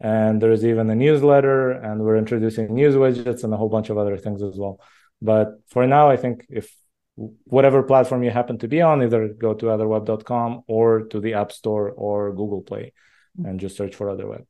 And 0.00 0.40
there's 0.40 0.64
even 0.64 0.88
a 0.88 0.94
newsletter, 0.94 1.72
and 1.72 2.00
we're 2.00 2.16
introducing 2.16 2.74
news 2.74 2.94
widgets 2.94 3.44
and 3.44 3.52
a 3.52 3.56
whole 3.56 3.68
bunch 3.68 3.90
of 3.90 3.98
other 3.98 4.16
things 4.16 4.42
as 4.42 4.56
well. 4.56 4.80
But 5.20 5.60
for 5.68 5.86
now, 5.86 6.08
I 6.08 6.16
think 6.16 6.46
if 6.48 6.74
whatever 7.44 7.82
platform 7.82 8.22
you 8.22 8.30
happen 8.30 8.58
to 8.58 8.68
be 8.68 8.80
on, 8.80 9.02
either 9.02 9.28
go 9.28 9.52
to 9.54 9.66
otherweb.com 9.66 10.62
or 10.66 11.02
to 11.08 11.20
the 11.20 11.34
App 11.34 11.52
Store 11.52 11.90
or 11.90 12.32
Google 12.32 12.62
Play 12.62 12.92
and 13.44 13.60
just 13.60 13.76
search 13.76 13.94
for 13.94 14.06
OtherWeb. 14.06 14.46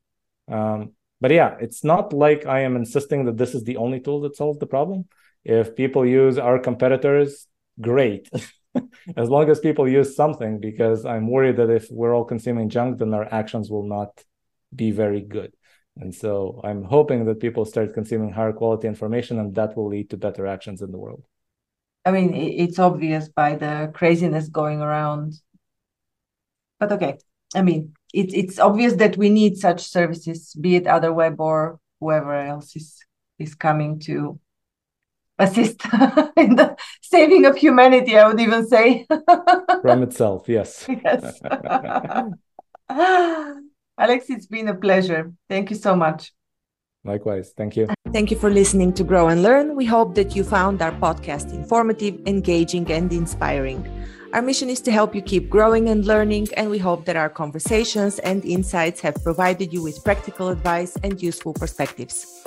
Um, 0.49 0.93
but 1.19 1.31
yeah, 1.31 1.55
it's 1.59 1.83
not 1.83 2.13
like 2.13 2.45
I 2.45 2.61
am 2.61 2.75
insisting 2.75 3.25
that 3.25 3.37
this 3.37 3.53
is 3.53 3.63
the 3.63 3.77
only 3.77 3.99
tool 3.99 4.21
that 4.21 4.35
solves 4.35 4.59
the 4.59 4.65
problem. 4.65 5.07
If 5.43 5.75
people 5.75 6.05
use 6.05 6.37
our 6.37 6.59
competitors, 6.59 7.47
great. 7.79 8.29
as 9.17 9.29
long 9.29 9.49
as 9.49 9.59
people 9.59 9.87
use 9.87 10.15
something, 10.15 10.59
because 10.59 11.05
I'm 11.05 11.29
worried 11.29 11.57
that 11.57 11.69
if 11.69 11.87
we're 11.91 12.15
all 12.15 12.25
consuming 12.25 12.69
junk, 12.69 12.99
then 12.99 13.13
our 13.13 13.27
actions 13.31 13.69
will 13.69 13.87
not 13.87 14.23
be 14.75 14.91
very 14.91 15.21
good. 15.21 15.53
And 15.97 16.13
so 16.13 16.61
I'm 16.63 16.83
hoping 16.83 17.25
that 17.25 17.39
people 17.39 17.65
start 17.65 17.93
consuming 17.93 18.31
higher 18.31 18.53
quality 18.53 18.87
information 18.87 19.39
and 19.39 19.53
that 19.55 19.75
will 19.75 19.87
lead 19.87 20.09
to 20.11 20.17
better 20.17 20.47
actions 20.47 20.81
in 20.81 20.91
the 20.91 20.97
world. 20.97 21.25
I 22.05 22.11
mean, 22.11 22.33
it's 22.33 22.79
obvious 22.79 23.29
by 23.29 23.55
the 23.55 23.91
craziness 23.93 24.47
going 24.49 24.81
around. 24.81 25.33
But 26.79 26.91
okay, 26.93 27.19
I 27.53 27.61
mean, 27.61 27.93
it, 28.13 28.33
it's 28.33 28.57
obvious 28.57 28.93
that 28.93 29.17
we 29.17 29.29
need 29.29 29.57
such 29.57 29.81
services, 29.81 30.53
be 30.59 30.75
it 30.77 30.85
Otherweb 30.85 31.39
or 31.39 31.79
whoever 31.99 32.33
else 32.33 32.75
is 32.75 32.97
is 33.37 33.55
coming 33.55 33.99
to 33.99 34.39
assist 35.37 35.83
in 36.37 36.55
the 36.55 36.75
saving 37.01 37.45
of 37.45 37.57
humanity. 37.57 38.17
I 38.17 38.27
would 38.27 38.39
even 38.39 38.67
say 38.67 39.05
from 39.81 40.03
itself. 40.03 40.47
Yes. 40.47 40.87
Yes. 41.03 41.41
Alex, 44.01 44.31
it's 44.31 44.47
been 44.47 44.67
a 44.67 44.73
pleasure. 44.73 45.31
Thank 45.47 45.69
you 45.69 45.75
so 45.75 45.95
much. 45.95 46.33
Likewise. 47.03 47.53
Thank 47.55 47.77
you. 47.77 47.87
Thank 48.11 48.31
you 48.31 48.37
for 48.37 48.49
listening 48.49 48.93
to 48.93 49.03
Grow 49.03 49.27
and 49.27 49.43
Learn. 49.43 49.75
We 49.75 49.85
hope 49.85 50.15
that 50.15 50.35
you 50.35 50.43
found 50.43 50.81
our 50.81 50.91
podcast 50.91 51.53
informative, 51.53 52.19
engaging, 52.25 52.91
and 52.91 53.13
inspiring. 53.13 53.85
Our 54.33 54.41
mission 54.41 54.71
is 54.71 54.81
to 54.81 54.91
help 54.91 55.13
you 55.13 55.21
keep 55.21 55.51
growing 55.51 55.89
and 55.89 56.03
learning, 56.03 56.47
and 56.57 56.71
we 56.71 56.79
hope 56.79 57.05
that 57.05 57.15
our 57.15 57.29
conversations 57.29 58.17
and 58.19 58.43
insights 58.43 59.01
have 59.01 59.23
provided 59.23 59.71
you 59.71 59.83
with 59.83 60.03
practical 60.03 60.49
advice 60.49 60.97
and 61.03 61.21
useful 61.21 61.53
perspectives. 61.53 62.41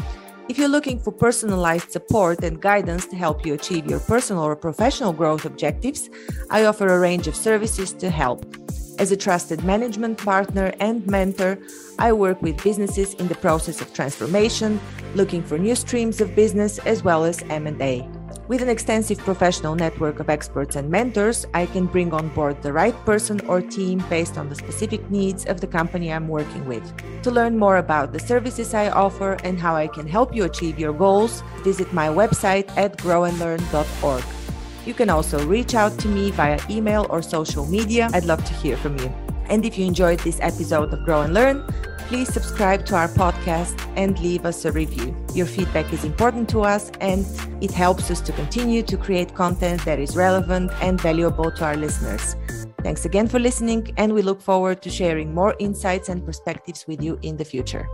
If 0.49 0.59
you're 0.59 0.75
looking 0.77 0.99
for 0.99 1.13
personalized 1.13 1.93
support 1.93 2.43
and 2.43 2.61
guidance 2.61 3.07
to 3.07 3.17
help 3.17 3.47
you 3.47 3.55
achieve 3.55 3.87
your 3.87 4.01
personal 4.01 4.43
or 4.43 4.57
professional 4.57 5.13
growth 5.13 5.45
objectives, 5.45 6.11
I 6.51 6.65
offer 6.65 6.89
a 6.89 6.99
range 6.99 7.29
of 7.29 7.37
services 7.37 7.93
to 7.93 8.11
help. 8.11 8.64
As 8.97 9.11
a 9.11 9.17
trusted 9.17 9.65
management 9.65 10.19
partner 10.19 10.73
and 10.79 11.05
mentor, 11.07 11.59
I 11.99 12.13
work 12.13 12.41
with 12.43 12.63
businesses 12.63 13.15
in 13.15 13.27
the 13.27 13.35
process 13.35 13.81
of 13.81 13.93
transformation, 13.93 14.81
looking 15.15 15.43
for 15.43 15.59
new 15.59 15.75
streams 15.75 16.21
of 16.21 16.37
business 16.37 16.79
as 16.79 17.03
well 17.03 17.25
as 17.25 17.43
M&A. 17.51 18.09
With 18.47 18.63
an 18.63 18.69
extensive 18.69 19.19
professional 19.19 19.75
network 19.75 20.21
of 20.21 20.31
experts 20.31 20.77
and 20.77 20.91
mentors, 20.91 21.45
I 21.55 21.67
can 21.67 21.87
bring 21.87 22.13
on 22.13 22.29
board 22.29 22.63
the 22.63 22.73
right 22.73 22.95
person 23.05 23.41
or 23.47 23.61
team 23.61 24.05
based 24.09 24.39
on 24.39 24.49
the 24.49 24.55
specific 24.55 25.11
needs 25.11 25.45
of 25.47 25.61
the 25.61 25.67
company 25.67 26.13
I'm 26.13 26.29
working 26.29 26.65
with. 26.67 26.85
To 27.23 27.31
learn 27.31 27.59
more 27.59 27.79
about 27.79 28.13
the 28.13 28.21
services 28.21 28.75
I 28.75 28.91
offer 28.91 29.33
and 29.45 29.59
how 29.59 29.75
I 29.75 29.89
can 29.89 30.07
help 30.07 30.35
you 30.37 30.45
achieve 30.45 30.79
your 30.79 30.93
goals, 30.93 31.43
visit 31.63 31.93
my 31.93 32.09
website 32.09 32.69
at 32.77 32.99
grownlearn.org. 32.99 34.25
You 34.87 34.95
can 34.95 35.09
also 35.09 35.45
reach 35.47 35.75
out 35.75 35.99
to 36.01 36.09
me 36.09 36.31
via 36.31 36.59
email 36.69 37.07
or 37.09 37.23
social 37.23 37.67
media. 37.67 38.11
I'd 38.13 38.25
love 38.25 38.45
to 38.45 38.53
hear 38.55 38.77
from 38.77 38.99
you. 38.99 39.13
And 39.49 39.65
if 39.65 39.79
you 39.79 39.87
enjoyed 39.87 40.21
this 40.21 40.39
episode 40.41 40.93
of 40.93 41.05
Grow 41.05 41.23
and 41.23 41.33
Learn, 41.33 41.67
please 42.09 42.33
subscribe 42.33 42.85
to 42.87 42.97
our 42.97 43.09
podcast 43.09 43.81
and 43.97 44.19
leave 44.21 44.45
us 44.45 44.65
a 44.65 44.73
review. 44.73 45.17
Your 45.35 45.47
feedback 45.47 45.93
is 45.93 46.05
important 46.05 46.49
to 46.51 46.63
us 46.63 46.91
and 47.01 47.27
it 47.63 47.71
helps 47.71 48.11
us 48.11 48.21
to 48.23 48.33
continue 48.33 48.83
to 48.83 48.97
create 48.97 49.35
content 49.35 49.85
that 49.85 49.99
is 49.99 50.17
relevant 50.17 50.71
and 50.83 51.01
valuable 51.01 51.51
to 51.51 51.65
our 51.65 51.77
listeners. 51.77 52.37
Thanks 52.83 53.07
again 53.07 53.29
for 53.29 53.39
listening, 53.39 53.95
and 53.97 54.13
we 54.13 54.21
look 54.21 54.43
forward 54.43 54.83
to 54.83 54.91
sharing 54.91 55.33
more 55.33 55.57
insights 55.59 56.11
and 56.11 56.23
perspectives 56.23 56.87
with 56.87 57.03
you 57.03 57.19
in 57.23 57.39
the 57.39 57.45
future. 57.45 57.89